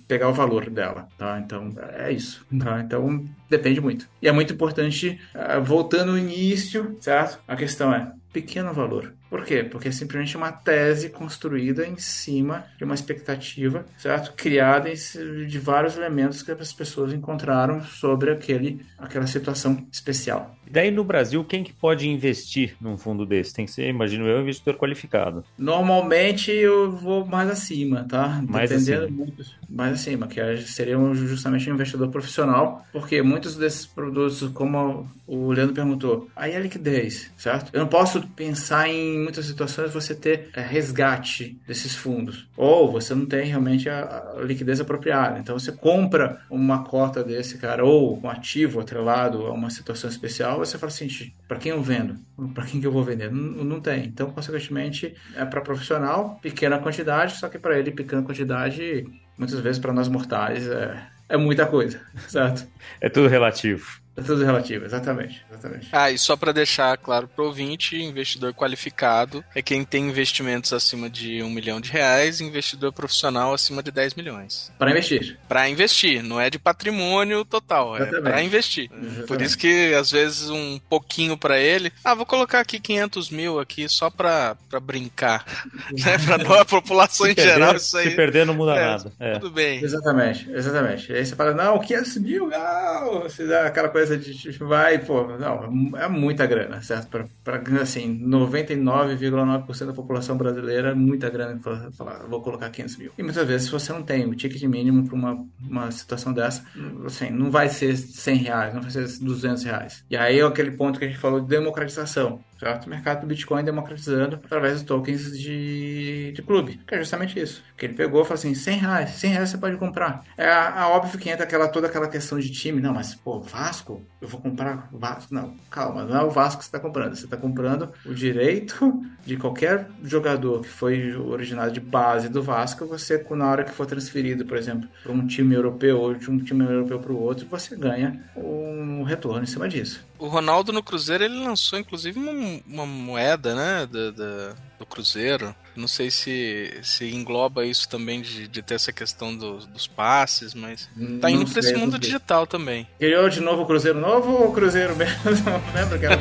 pegar 0.10 0.28
o 0.28 0.34
valor 0.34 0.70
dela, 0.70 1.08
tá? 1.18 1.40
Então 1.40 1.74
é 1.94 2.12
isso, 2.12 2.46
tá? 2.60 2.82
Então 2.82 3.26
depende 3.50 3.80
muito. 3.80 4.10
E 4.22 4.28
é 4.28 4.32
muito 4.32 4.54
importante, 4.54 5.20
é, 5.34 5.58
voltando 5.60 6.12
ao 6.12 6.18
início, 6.18 6.98
certo? 7.00 7.40
A 7.48 7.56
questão 7.56 7.94
é 7.94 8.12
pequeno 8.34 8.74
valor. 8.74 9.14
Por 9.36 9.44
quê? 9.44 9.64
Porque 9.64 9.90
é 9.90 9.92
simplesmente 9.92 10.38
uma 10.38 10.50
tese 10.50 11.10
construída 11.10 11.86
em 11.86 11.98
cima 11.98 12.68
de 12.78 12.86
uma 12.86 12.96
expectativa, 12.96 13.86
certo? 13.98 14.32
Criada 14.32 14.90
de 14.94 15.60
vários 15.60 15.98
elementos 15.98 16.42
que 16.42 16.52
as 16.52 16.72
pessoas 16.72 17.12
encontraram 17.12 17.84
sobre 17.84 18.32
aquele, 18.32 18.80
aquela 18.98 19.28
situação 19.28 19.86
especial. 19.92 20.56
E 20.66 20.70
daí 20.70 20.90
no 20.90 21.04
Brasil, 21.04 21.44
quem 21.44 21.66
que 21.66 21.74
pode 21.74 22.08
investir 22.08 22.78
num 22.80 22.98
fundo 22.98 23.26
desse? 23.26 23.54
Tem 23.54 23.66
que 23.66 23.72
ser, 23.72 23.90
imagino 23.90 24.26
eu, 24.26 24.38
um 24.38 24.42
investidor 24.44 24.78
qualificado. 24.78 25.44
Normalmente 25.58 26.52
eu 26.52 26.92
vou 26.92 27.26
mais 27.26 27.50
acima, 27.50 28.06
tá? 28.10 28.42
Mais 28.48 28.70
Dependendo 28.70 29.04
acima. 29.04 29.18
Muito, 29.18 29.46
mais 29.70 29.94
acima, 29.94 30.28
que 30.28 30.58
seria 30.62 30.98
justamente 31.14 31.70
um 31.70 31.74
investidor 31.74 32.08
profissional, 32.10 32.86
porque 32.94 33.22
muitos 33.22 33.58
desses 33.58 33.86
produtos, 33.86 34.48
como 34.54 35.08
o 35.28 35.52
Leandro 35.52 35.76
perguntou, 35.76 36.30
aí 36.36 36.54
é 36.54 36.60
liquidez, 36.60 37.32
certo? 37.38 37.70
Eu 37.74 37.82
não 37.82 37.88
posso 37.88 38.22
pensar 38.30 38.88
em 38.90 39.25
muitas 39.26 39.46
situações 39.46 39.94
você 39.94 40.16
ter 40.16 40.50
é, 40.54 40.62
resgate 40.62 41.60
desses 41.68 41.96
fundos, 41.96 42.48
ou 42.56 42.92
você 42.92 43.14
não 43.14 43.26
tem 43.26 43.46
realmente 43.48 43.90
a, 43.90 44.34
a 44.38 44.42
liquidez 44.42 44.80
apropriada. 44.80 45.40
Então 45.40 45.58
você 45.58 45.72
compra 45.72 46.42
uma 46.50 46.84
cota 46.84 47.24
desse 47.24 47.58
cara, 47.58 47.84
ou 47.84 48.20
um 48.22 48.30
ativo 48.30 48.80
atrelado 48.80 49.46
a 49.46 49.52
uma 49.52 49.70
situação 49.70 50.10
especial 50.10 50.60
você 50.60 50.78
fala 50.78 50.92
assim, 50.92 51.08
para 51.48 51.58
quem 51.58 51.72
eu 51.72 51.82
vendo? 51.82 52.16
Para 52.54 52.66
quem 52.66 52.80
que 52.80 52.88
eu 52.88 52.92
vou 52.92 53.04
vender? 53.04 53.32
Não, 53.32 53.64
não 53.64 53.82
tem. 53.82 54.06
Então, 54.06 54.32
consequentemente, 54.32 55.16
é 55.36 55.46
para 55.46 55.62
profissional, 55.62 56.40
pequena 56.42 56.80
quantidade, 56.80 57.38
só 57.38 57.50
que 57.50 57.58
para 57.58 57.78
ele, 57.78 57.92
pequena 57.92 58.22
quantidade, 58.22 59.06
muitas 59.38 59.60
vezes 59.60 59.80
para 59.80 59.94
nós 59.94 60.08
mortais, 60.08 60.68
é, 60.68 61.08
é 61.30 61.38
muita 61.38 61.66
coisa, 61.66 62.00
certo? 62.28 62.68
É 63.02 63.10
tudo 63.10 63.28
relativo. 63.28 64.05
É 64.18 64.22
tudo 64.22 64.46
relativo, 64.46 64.86
exatamente, 64.86 65.46
exatamente. 65.50 65.90
Ah, 65.92 66.10
e 66.10 66.18
só 66.18 66.38
para 66.38 66.54
deixar 66.54 66.98
claro 66.98 67.28
pro 67.28 67.46
ouvinte, 67.46 68.02
investidor 68.02 68.54
qualificado 68.54 69.44
é 69.54 69.62
quem 69.62 69.84
tem 69.84 70.08
investimentos 70.08 70.72
acima 70.72 71.10
de 71.10 71.44
um 71.44 71.50
milhão 71.50 71.82
de 71.82 71.92
reais, 71.92 72.40
investidor 72.40 72.94
profissional 72.94 73.54
acima 73.54 73.84
de 73.84 73.92
10 73.92 74.14
milhões. 74.14 74.72
Para 74.80 74.92
investir. 74.92 75.38
Para 75.50 75.68
investir, 75.68 76.24
não 76.24 76.40
é 76.40 76.50
de 76.50 76.58
patrimônio 76.58 77.44
total, 77.44 77.98
é 77.98 78.04
exatamente. 78.04 78.28
é 78.28 78.32
para 78.32 78.44
investir. 78.44 78.90
Exatamente. 78.90 79.28
Por 79.28 79.42
isso 79.42 79.58
que 79.58 79.94
às 79.94 80.10
vezes 80.12 80.50
um 80.50 80.80
pouquinho 80.90 81.38
para 81.38 81.60
ele, 81.60 81.92
ah, 82.04 82.14
vou 82.14 82.26
colocar 82.26 82.62
aqui 82.62 82.80
500 82.80 83.30
mil 83.30 83.60
aqui 83.60 83.90
só 83.90 84.10
para 84.10 84.56
brincar, 84.82 85.44
né? 85.92 86.18
Para 86.26 86.62
a 86.62 86.66
população 86.66 87.28
em 87.28 87.36
perder, 87.36 87.52
geral 87.52 87.76
isso 87.76 87.98
aí. 87.98 88.12
Se 88.12 88.16
perder 88.16 88.46
não 88.46 88.54
muda 88.54 88.76
é, 88.76 88.86
nada. 88.86 89.12
É. 89.20 89.34
Tudo 89.40 89.52
bem. 89.52 89.84
Exatamente, 89.84 90.50
exatamente. 90.50 91.12
E 91.12 91.16
aí 91.16 91.26
você 91.26 91.36
fala, 91.36 91.54
não, 91.54 91.80
500 91.80 92.18
mil, 92.18 92.48
não, 92.48 93.24
você 93.24 93.46
dá 93.46 93.66
aquela 93.66 93.90
coisa 93.90 94.05
coisa 94.06 94.18
de 94.18 94.52
vai, 94.60 95.00
pô, 95.00 95.24
não, 95.38 95.98
é 95.98 96.08
muita 96.08 96.46
grana, 96.46 96.82
certo? 96.82 97.10
Para 97.44 97.62
assim, 97.82 98.20
99,9% 98.26 99.86
da 99.86 99.94
população 99.94 100.38
brasileira 100.38 100.96
muita 100.96 101.30
grana 101.30 101.60
falar, 101.98 102.20
vou 102.28 102.42
colocar 102.42 102.70
500 102.70 102.98
mil. 102.98 103.12
E 103.18 103.24
muitas 103.24 103.48
vezes, 103.48 103.66
se 103.66 103.72
você 103.72 103.92
não 103.92 104.04
tem 104.04 104.26
o 104.26 104.36
ticket 104.36 104.62
mínimo 104.64 105.06
para 105.06 105.16
uma, 105.16 105.46
uma 105.60 105.92
situação 105.92 106.32
dessa, 106.32 106.64
assim, 107.06 107.30
não 107.30 107.50
vai 107.50 107.70
ser 107.70 107.98
100 107.98 108.36
reais, 108.38 108.74
não 108.74 108.82
vai 108.82 108.92
ser 108.92 109.08
200 109.20 109.64
reais. 109.64 110.04
E 110.10 110.16
aí 110.16 110.40
é 110.40 110.44
aquele 110.44 110.72
ponto 110.72 111.00
que 111.00 111.06
a 111.06 111.08
gente 111.08 111.20
falou 111.20 111.42
de 111.42 111.48
democratização 111.48 112.40
certo? 112.60 112.86
O 112.86 112.90
mercado 112.90 113.22
do 113.22 113.28
Bitcoin 113.28 113.64
democratizando 113.64 114.40
através 114.44 114.76
dos 114.76 114.84
tokens 114.84 115.38
de, 115.38 116.32
de 116.34 116.42
clube, 116.42 116.80
que 116.88 116.96
é 116.96 117.00
justamente 117.00 117.40
isso. 117.40 117.64
Que 117.78 117.86
ele 117.86 117.94
pegou 117.94 118.22
e 118.22 118.24
falou 118.24 118.36
assim, 118.36 118.54
100 118.54 118.78
reais, 118.80 119.10
100 119.12 119.32
reais 119.32 119.50
você 119.50 119.58
pode 119.58 119.78
comprar. 119.78 120.24
É 120.38 120.48
a, 120.48 120.82
a 120.82 120.90
óbvio 120.90 121.20
que 121.20 121.30
entra 121.30 121.44
aquela, 121.44 121.68
toda 121.68 121.88
aquela 121.88 122.08
questão 122.08 122.40
de 122.40 122.52
time, 122.52 122.82
não, 122.82 122.94
mas, 122.94 123.16
pô, 123.16 123.40
Vasco? 123.40 124.06
Eu 124.22 124.28
vou 124.28 124.40
comprar 124.40 124.90
Vasco? 124.92 125.34
Não, 125.34 125.56
calma, 125.70 126.04
não 126.04 126.18
é 126.18 126.24
o 126.24 126.30
Vasco 126.30 126.60
que 126.60 126.66
você 126.66 126.70
está 126.70 126.80
comprando, 126.80 127.16
você 127.16 127.26
está 127.26 127.38
comprando 127.38 127.92
o 128.06 128.14
direito 128.14 129.02
de 129.26 129.38
qualquer 129.38 129.88
jogador 130.04 130.62
que 130.62 130.70
foi 130.70 131.16
originado 131.16 131.72
de 131.72 131.80
base 131.80 132.30
do 132.30 132.42
Vasco, 132.42 132.86
você, 132.86 133.24
na 133.32 133.50
hora 133.50 133.64
que 133.64 133.72
for 133.72 133.86
transferido, 133.86 134.46
por 134.46 134.58
exemplo, 134.58 134.88
para 135.04 135.12
um 135.12 135.26
time 135.26 135.56
europeu 135.56 136.00
ou 136.00 136.14
de 136.14 136.30
um 136.30 136.38
time 136.38 136.64
europeu 136.64 137.00
para 137.00 137.12
o 137.12 137.22
outro, 137.22 137.46
você 137.48 137.76
ganha 137.76 138.24
um 138.36 139.04
retorno 139.04 139.44
em 139.44 139.48
cima 139.48 139.68
disso. 139.68 140.06
O 140.18 140.28
Ronaldo 140.28 140.72
no 140.72 140.82
Cruzeiro 140.82 141.24
ele 141.24 141.44
lançou 141.44 141.78
inclusive 141.78 142.20
uma, 142.46 142.84
uma 142.84 142.86
moeda, 142.86 143.56
né, 143.56 143.88
do, 143.90 144.12
do, 144.12 144.56
do, 144.80 144.86
Cruzeiro. 144.86 145.56
Não 145.76 145.88
sei 145.88 146.10
se, 146.10 146.74
se 146.84 147.10
engloba 147.14 147.66
isso 147.66 147.90
também 147.90 148.22
de, 148.22 148.48
de 148.48 148.62
ter 148.62 148.76
essa 148.76 148.94
questão 148.94 149.36
do, 149.36 149.58
dos 149.58 149.88
passes, 149.88 150.54
mas 150.54 150.90
tá 151.20 151.30
indo 151.30 151.50
para 151.50 151.60
esse 151.60 151.76
mundo 151.76 152.00
digital 152.00 152.48
também. 152.48 152.88
Criou 152.98 153.28
de 153.30 153.42
novo 153.42 153.64
o 153.64 153.66
Cruzeiro 153.66 154.00
novo 154.00 154.32
ou 154.32 154.50
o 154.50 154.54
Cruzeiro 154.54 154.96
mesmo? 154.98 155.18
Não 155.26 155.82
lembro 155.82 156.00
que 156.00 156.06
era. 156.06 156.20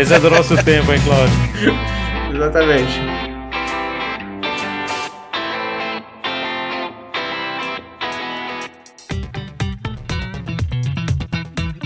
esse 0.00 0.14
é 0.14 0.20
do 0.20 0.30
nosso 0.30 0.56
tempo, 0.62 0.92
hein, 0.92 1.00
Cláudio? 1.04 1.74
Exatamente. 2.34 3.29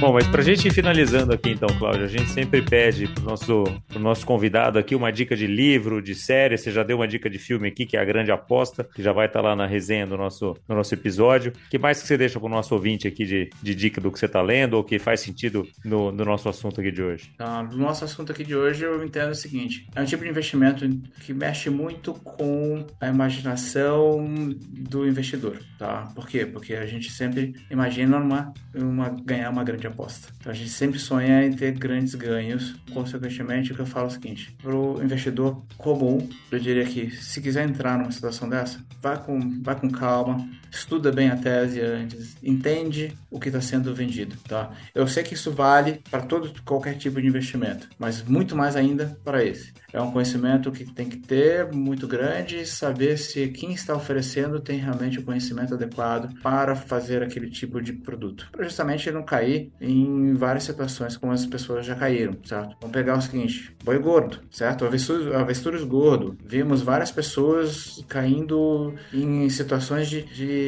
Bom, 0.05 0.13
mas 0.13 0.27
pra 0.27 0.43
gente 0.43 0.69
ir 0.69 0.71
finalizando 0.71 1.33
aqui 1.33 1.53
então, 1.53 1.67
Cláudio, 1.79 2.05
a 2.05 2.09
gente 2.09 2.29
sempre 2.29 2.61
pede 2.61 3.09
pro 3.09 3.25
nosso, 3.25 3.65
pro 3.89 3.99
nosso 3.99 4.27
convidado 4.27 4.79
aqui 4.79 4.95
uma 4.95 5.11
dica 5.11 5.35
de 5.35 5.47
livro, 5.47 6.03
de 6.03 6.15
série. 6.15 6.59
Você 6.59 6.71
já 6.71 6.83
deu 6.83 6.99
uma 6.99 7.09
dica 7.09 7.31
de 7.31 7.39
filme 7.39 7.69
aqui, 7.69 7.87
que 7.87 7.97
é 7.97 8.01
A 8.01 8.05
Grande 8.05 8.31
Aposta, 8.31 8.87
que 8.95 9.03
já 9.03 9.15
vai 9.15 9.25
estar 9.25 9.41
tá 9.41 9.49
lá 9.49 9.57
na 9.57 9.65
resenha 9.65 10.07
do 10.07 10.15
nosso, 10.19 10.59
do 10.69 10.75
nosso 10.75 10.93
episódio. 10.93 11.55
que 11.71 11.79
mais 11.79 12.03
que 12.03 12.07
você 12.07 12.19
deixa 12.19 12.39
pro 12.39 12.51
nosso 12.51 12.75
ouvinte 12.75 13.09
aqui 13.09 13.25
de, 13.25 13.49
de 13.63 13.75
dica 13.75 13.99
do 13.99 14.13
que 14.13 14.19
você 14.19 14.29
tá 14.29 14.43
lendo 14.43 14.75
ou 14.75 14.85
que 14.85 14.99
faz 14.99 15.21
sentido 15.21 15.67
no, 15.83 16.13
no 16.13 16.23
nosso 16.23 16.51
assunto 16.51 16.83
aqui 16.83 16.93
de 16.93 17.03
hoje? 17.03 17.31
Ah, 17.39 17.63
no 17.63 17.79
nosso 17.79 18.05
assunto 18.05 18.31
aqui 18.31 18.45
de 18.45 18.55
hoje, 18.55 18.85
eu 18.85 19.03
entendo 19.03 19.31
o 19.31 19.35
seguinte: 19.35 19.89
é 19.97 20.03
um 20.03 20.05
tipo 20.05 20.23
de 20.23 20.29
investimento 20.29 20.87
que 21.23 21.33
mexe 21.33 21.71
muito 21.71 22.13
com 22.13 22.87
a 23.01 23.07
imaginação 23.09 24.23
do 24.71 25.09
investidor, 25.09 25.63
tá? 25.79 26.13
Por 26.15 26.29
quê? 26.29 26.45
Porque 26.45 26.75
a 26.75 26.85
gente 26.85 27.11
sempre 27.11 27.55
imagina 27.71 28.19
uma, 28.19 28.53
uma, 28.75 29.09
ganhar 29.25 29.49
uma 29.49 29.65
grande 29.65 29.94
aposta. 29.95 30.29
Então 30.39 30.53
a 30.53 30.55
gente 30.55 30.71
sempre 30.71 30.99
sonha 30.99 31.47
em 31.47 31.53
ter 31.53 31.73
grandes 31.73 32.15
ganhos. 32.15 32.75
Consequentemente, 32.93 33.73
o 33.73 33.75
que 33.75 33.81
eu 33.81 33.87
falo 33.87 34.07
é 34.07 34.09
o 34.09 34.13
seguinte: 34.13 34.55
para 34.61 34.75
o 34.75 35.03
investidor 35.03 35.63
comum, 35.79 36.29
eu 36.51 36.59
diria 36.59 36.85
que 36.85 37.11
se 37.11 37.41
quiser 37.41 37.69
entrar 37.69 37.99
numa 37.99 38.11
situação 38.11 38.49
dessa, 38.49 38.79
vá 39.01 39.17
com, 39.17 39.63
vá 39.63 39.75
com 39.75 39.91
calma, 39.91 40.47
estuda 40.77 41.13
bem 41.13 41.31
a 41.31 41.37
tese 41.37 41.81
antes, 41.81 42.37
entende 42.43 43.17
o 43.31 43.39
que 43.39 43.49
está 43.49 43.61
sendo 43.61 43.95
vendido, 43.95 44.37
tá? 44.49 44.73
Eu 44.95 45.07
sei 45.07 45.23
que 45.23 45.35
isso 45.35 45.51
vale 45.51 46.03
para 46.11 46.23
todo 46.23 46.53
qualquer 46.65 46.97
tipo 46.97 47.21
de 47.21 47.27
investimento, 47.27 47.89
mas 47.99 48.23
muito 48.23 48.57
mais 48.57 48.77
ainda 48.77 49.17
para 49.25 49.45
esse. 49.45 49.73
É 49.93 50.01
um 50.01 50.11
conhecimento 50.11 50.73
que 50.73 50.85
tem 50.85 51.09
que 51.09 51.19
ter 51.19 51.71
muito 51.73 52.09
grande, 52.09 52.67
saber 52.67 53.17
se 53.17 53.49
quem 53.49 53.73
está 53.73 53.95
oferecendo 53.95 54.61
tem 54.61 54.79
realmente 54.79 55.19
o 55.21 55.23
conhecimento 55.23 55.75
adequado 55.75 56.35
para 56.43 56.75
fazer 56.75 57.23
aquele 57.23 57.49
tipo 57.49 57.81
de 57.81 57.93
produto, 57.93 58.49
para 58.51 58.65
justamente 58.65 59.11
não 59.11 59.23
cair 59.23 59.71
em 59.81 60.35
várias 60.35 60.65
situações 60.65 61.17
como 61.17 61.33
as 61.33 61.47
pessoas 61.47 61.87
já 61.87 61.95
caíram, 61.95 62.37
certo? 62.45 62.77
Vamos 62.81 62.93
pegar 62.93 63.17
o 63.17 63.23
seguinte: 63.23 63.75
boi 63.85 63.99
gordo, 63.99 64.41
certo? 64.51 64.85
Avestruz, 64.85 65.33
avestruz 65.33 65.85
gordo. 65.85 66.37
Vimos 66.45 66.83
várias 66.83 67.13
pessoas 67.13 68.05
caindo 68.09 68.95
em 69.13 69.49
situações 69.49 70.09
de, 70.09 70.23
de 70.23 70.64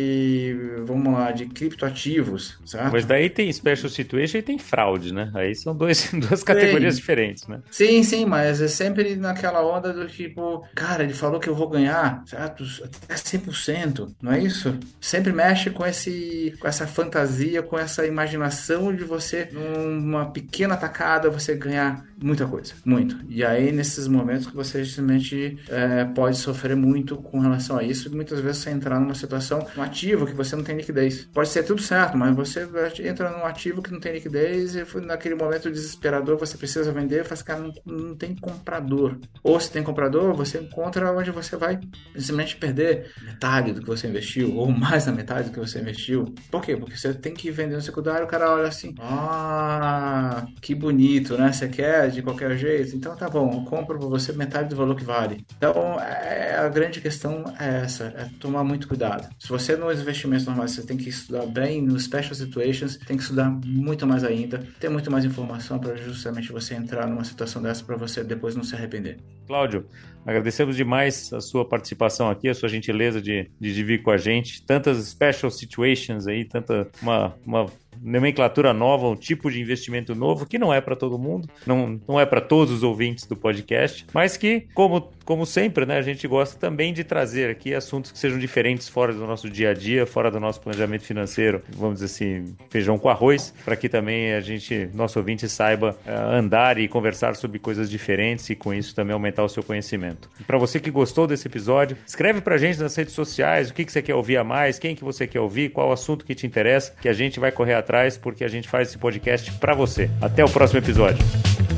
vamos 0.84 1.12
lá, 1.12 1.32
de 1.32 1.46
criptoativos, 1.46 2.58
certo? 2.64 2.92
Mas 2.92 3.04
daí 3.04 3.28
tem 3.30 3.52
special 3.52 3.88
situation 3.90 4.38
e 4.38 4.42
tem 4.42 4.58
fraude, 4.58 5.12
né? 5.12 5.30
Aí 5.34 5.54
são 5.54 5.74
dois, 5.74 6.10
duas 6.14 6.42
categorias 6.42 6.94
sim. 6.94 7.00
diferentes, 7.00 7.46
né? 7.46 7.60
Sim, 7.70 8.02
sim, 8.02 8.24
mas 8.24 8.60
é 8.60 8.68
sempre 8.68 9.16
naquela 9.16 9.64
onda 9.64 9.92
do 9.92 10.06
tipo, 10.06 10.66
cara, 10.74 11.02
ele 11.02 11.14
falou 11.14 11.40
que 11.40 11.48
eu 11.48 11.54
vou 11.54 11.68
ganhar, 11.68 12.22
certo? 12.26 12.64
Até 12.84 13.14
100%, 13.14 14.14
não 14.20 14.32
é 14.32 14.40
isso? 14.40 14.78
Sempre 15.00 15.32
mexe 15.32 15.70
com, 15.70 15.84
esse, 15.86 16.54
com 16.58 16.68
essa 16.68 16.86
fantasia, 16.86 17.62
com 17.62 17.78
essa 17.78 18.06
imaginação 18.06 18.94
de 18.94 19.04
você, 19.04 19.48
numa 19.52 20.30
pequena 20.30 20.76
tacada, 20.76 21.30
você 21.30 21.54
ganhar 21.54 22.04
muita 22.22 22.46
coisa, 22.46 22.74
muito. 22.84 23.16
E 23.28 23.44
aí, 23.44 23.72
nesses 23.72 24.08
momentos 24.08 24.46
que 24.46 24.54
você 24.54 24.82
justamente 24.82 25.58
é, 25.68 26.04
pode 26.04 26.36
sofrer 26.36 26.74
muito 26.76 27.16
com 27.16 27.40
relação 27.40 27.76
a 27.78 27.82
isso, 27.82 28.14
muitas 28.14 28.40
vezes 28.40 28.62
você 28.62 28.70
entrar 28.70 28.98
numa 28.98 29.14
situação, 29.14 29.66
um 29.76 29.82
ativo 29.82 30.26
que 30.26 30.32
você 30.32 30.56
não 30.56 30.64
tem 30.64 30.76
liquidez. 30.76 31.28
Pode 31.32 31.48
ser 31.48 31.62
tudo 31.62 31.82
certo, 31.82 32.16
mas 32.16 32.34
você 32.34 32.68
entra 33.04 33.30
num 33.30 33.44
ativo 33.44 33.82
que 33.82 33.92
não 33.92 34.00
tem 34.00 34.12
liquidez 34.12 34.74
e 34.74 34.84
naquele 35.00 35.34
momento 35.34 35.70
desesperador 35.70 36.36
você 36.38 36.56
precisa 36.56 36.92
vender, 36.92 37.24
faz 37.24 37.42
cara, 37.42 37.60
não, 37.60 37.72
não 37.84 38.14
tem 38.14 38.34
comprador. 38.34 39.18
Ou 39.42 39.58
se 39.60 39.70
tem 39.70 39.82
comprador, 39.82 40.34
você 40.34 40.58
encontra 40.58 41.12
onde 41.12 41.30
você 41.30 41.56
vai 41.56 41.78
simplesmente 42.14 42.56
perder 42.56 43.10
metade 43.22 43.72
do 43.72 43.80
que 43.80 43.86
você 43.86 44.08
investiu, 44.08 44.54
ou 44.56 44.70
mais 44.70 45.04
da 45.04 45.12
metade 45.12 45.50
do 45.50 45.52
que 45.52 45.60
você 45.60 45.80
investiu. 45.80 46.34
Por 46.50 46.62
quê? 46.62 46.76
Porque 46.76 46.96
você 46.96 47.12
tem 47.12 47.34
que 47.34 47.50
vender 47.50 47.76
no 47.76 47.82
secundário, 47.82 48.24
o 48.24 48.28
cara 48.28 48.52
olha 48.52 48.68
assim, 48.68 48.94
ah, 48.98 50.46
que 50.60 50.74
bonito, 50.74 51.36
né? 51.36 51.52
Você 51.52 51.68
quer 51.68 52.05
de 52.14 52.22
qualquer 52.22 52.56
jeito? 52.56 52.96
Então 52.96 53.16
tá 53.16 53.28
bom, 53.28 53.52
eu 53.52 53.64
compro 53.64 53.98
pra 53.98 54.08
você 54.08 54.32
metade 54.32 54.68
do 54.68 54.76
valor 54.76 54.96
que 54.96 55.04
vale. 55.04 55.44
Então, 55.56 55.98
é, 56.00 56.56
a 56.56 56.68
grande 56.68 57.00
questão 57.00 57.44
é 57.58 57.84
essa, 57.84 58.04
é 58.16 58.28
tomar 58.40 58.64
muito 58.64 58.88
cuidado. 58.88 59.28
Se 59.38 59.48
você 59.48 59.76
nos 59.76 60.00
investimentos 60.00 60.46
normais, 60.46 60.72
você 60.72 60.82
tem 60.82 60.96
que 60.96 61.08
estudar 61.08 61.46
bem, 61.46 61.82
nos 61.82 62.04
special 62.04 62.34
situations, 62.34 62.96
tem 62.96 63.16
que 63.16 63.22
estudar 63.22 63.50
muito 63.64 64.06
mais 64.06 64.24
ainda, 64.24 64.64
ter 64.80 64.88
muito 64.88 65.10
mais 65.10 65.24
informação 65.24 65.78
para 65.78 65.96
justamente 65.96 66.52
você 66.52 66.74
entrar 66.74 67.06
numa 67.06 67.24
situação 67.24 67.62
dessa 67.62 67.84
para 67.84 67.96
você 67.96 68.22
depois 68.24 68.54
não 68.54 68.64
se 68.64 68.74
arrepender. 68.74 69.18
Cláudio, 69.46 69.86
agradecemos 70.24 70.76
demais 70.76 71.32
a 71.32 71.40
sua 71.40 71.64
participação 71.66 72.28
aqui, 72.28 72.48
a 72.48 72.54
sua 72.54 72.68
gentileza 72.68 73.20
de, 73.20 73.50
de 73.60 73.74
dividir 73.74 74.02
com 74.02 74.10
a 74.10 74.16
gente 74.16 74.64
tantas 74.64 74.98
special 75.06 75.50
situations 75.50 76.26
aí, 76.26 76.44
tanta 76.44 76.88
uma, 77.00 77.34
uma 77.44 77.66
nomenclatura 78.02 78.72
nova, 78.72 79.08
um 79.08 79.16
tipo 79.16 79.50
de 79.50 79.60
investimento 79.60 80.14
novo 80.14 80.46
que 80.46 80.58
não 80.58 80.72
é 80.72 80.80
para 80.80 80.96
todo 80.96 81.18
mundo, 81.18 81.48
não, 81.66 82.00
não 82.06 82.20
é 82.20 82.26
para 82.26 82.40
todos 82.40 82.72
os 82.72 82.82
ouvintes 82.82 83.26
do 83.26 83.36
podcast, 83.36 84.06
mas 84.12 84.36
que, 84.36 84.66
como, 84.74 85.10
como 85.26 85.44
sempre, 85.44 85.84
né, 85.84 85.98
a 85.98 86.02
gente 86.02 86.26
gosta 86.28 86.56
também 86.58 86.94
de 86.94 87.02
trazer 87.02 87.50
aqui 87.50 87.74
assuntos 87.74 88.12
que 88.12 88.18
sejam 88.18 88.38
diferentes 88.38 88.88
fora 88.88 89.12
do 89.12 89.26
nosso 89.26 89.50
dia 89.50 89.70
a 89.70 89.74
dia, 89.74 90.06
fora 90.06 90.30
do 90.30 90.38
nosso 90.38 90.60
planejamento 90.60 91.02
financeiro, 91.02 91.60
vamos 91.68 92.00
dizer 92.00 92.06
assim, 92.06 92.56
feijão 92.70 92.96
com 92.96 93.08
arroz, 93.08 93.52
para 93.64 93.74
que 93.74 93.88
também 93.88 94.32
a 94.32 94.40
gente, 94.40 94.88
nosso 94.94 95.18
ouvinte, 95.18 95.48
saiba 95.48 95.96
uh, 96.06 96.10
andar 96.32 96.78
e 96.78 96.86
conversar 96.86 97.34
sobre 97.34 97.58
coisas 97.58 97.90
diferentes 97.90 98.48
e 98.48 98.54
com 98.54 98.72
isso 98.72 98.94
também 98.94 99.12
aumentar 99.12 99.42
o 99.42 99.48
seu 99.48 99.64
conhecimento. 99.64 100.30
Para 100.46 100.58
você 100.58 100.78
que 100.78 100.92
gostou 100.92 101.26
desse 101.26 101.48
episódio, 101.48 101.96
escreve 102.06 102.40
para 102.40 102.54
a 102.54 102.58
gente 102.58 102.78
nas 102.78 102.94
redes 102.94 103.12
sociais 103.12 103.70
o 103.70 103.74
que, 103.74 103.84
que 103.84 103.90
você 103.90 104.00
quer 104.00 104.14
ouvir 104.14 104.36
a 104.36 104.44
mais, 104.44 104.78
quem 104.78 104.94
que 104.94 105.02
você 105.02 105.26
quer 105.26 105.40
ouvir, 105.40 105.70
qual 105.70 105.90
assunto 105.90 106.24
que 106.24 106.36
te 106.36 106.46
interessa, 106.46 106.94
que 107.02 107.08
a 107.08 107.12
gente 107.12 107.40
vai 107.40 107.50
correr 107.50 107.74
atrás 107.74 108.16
porque 108.16 108.44
a 108.44 108.48
gente 108.48 108.68
faz 108.68 108.88
esse 108.88 108.98
podcast 108.98 109.50
para 109.58 109.74
você. 109.74 110.08
Até 110.22 110.44
o 110.44 110.48
próximo 110.48 110.78
episódio. 110.78 111.75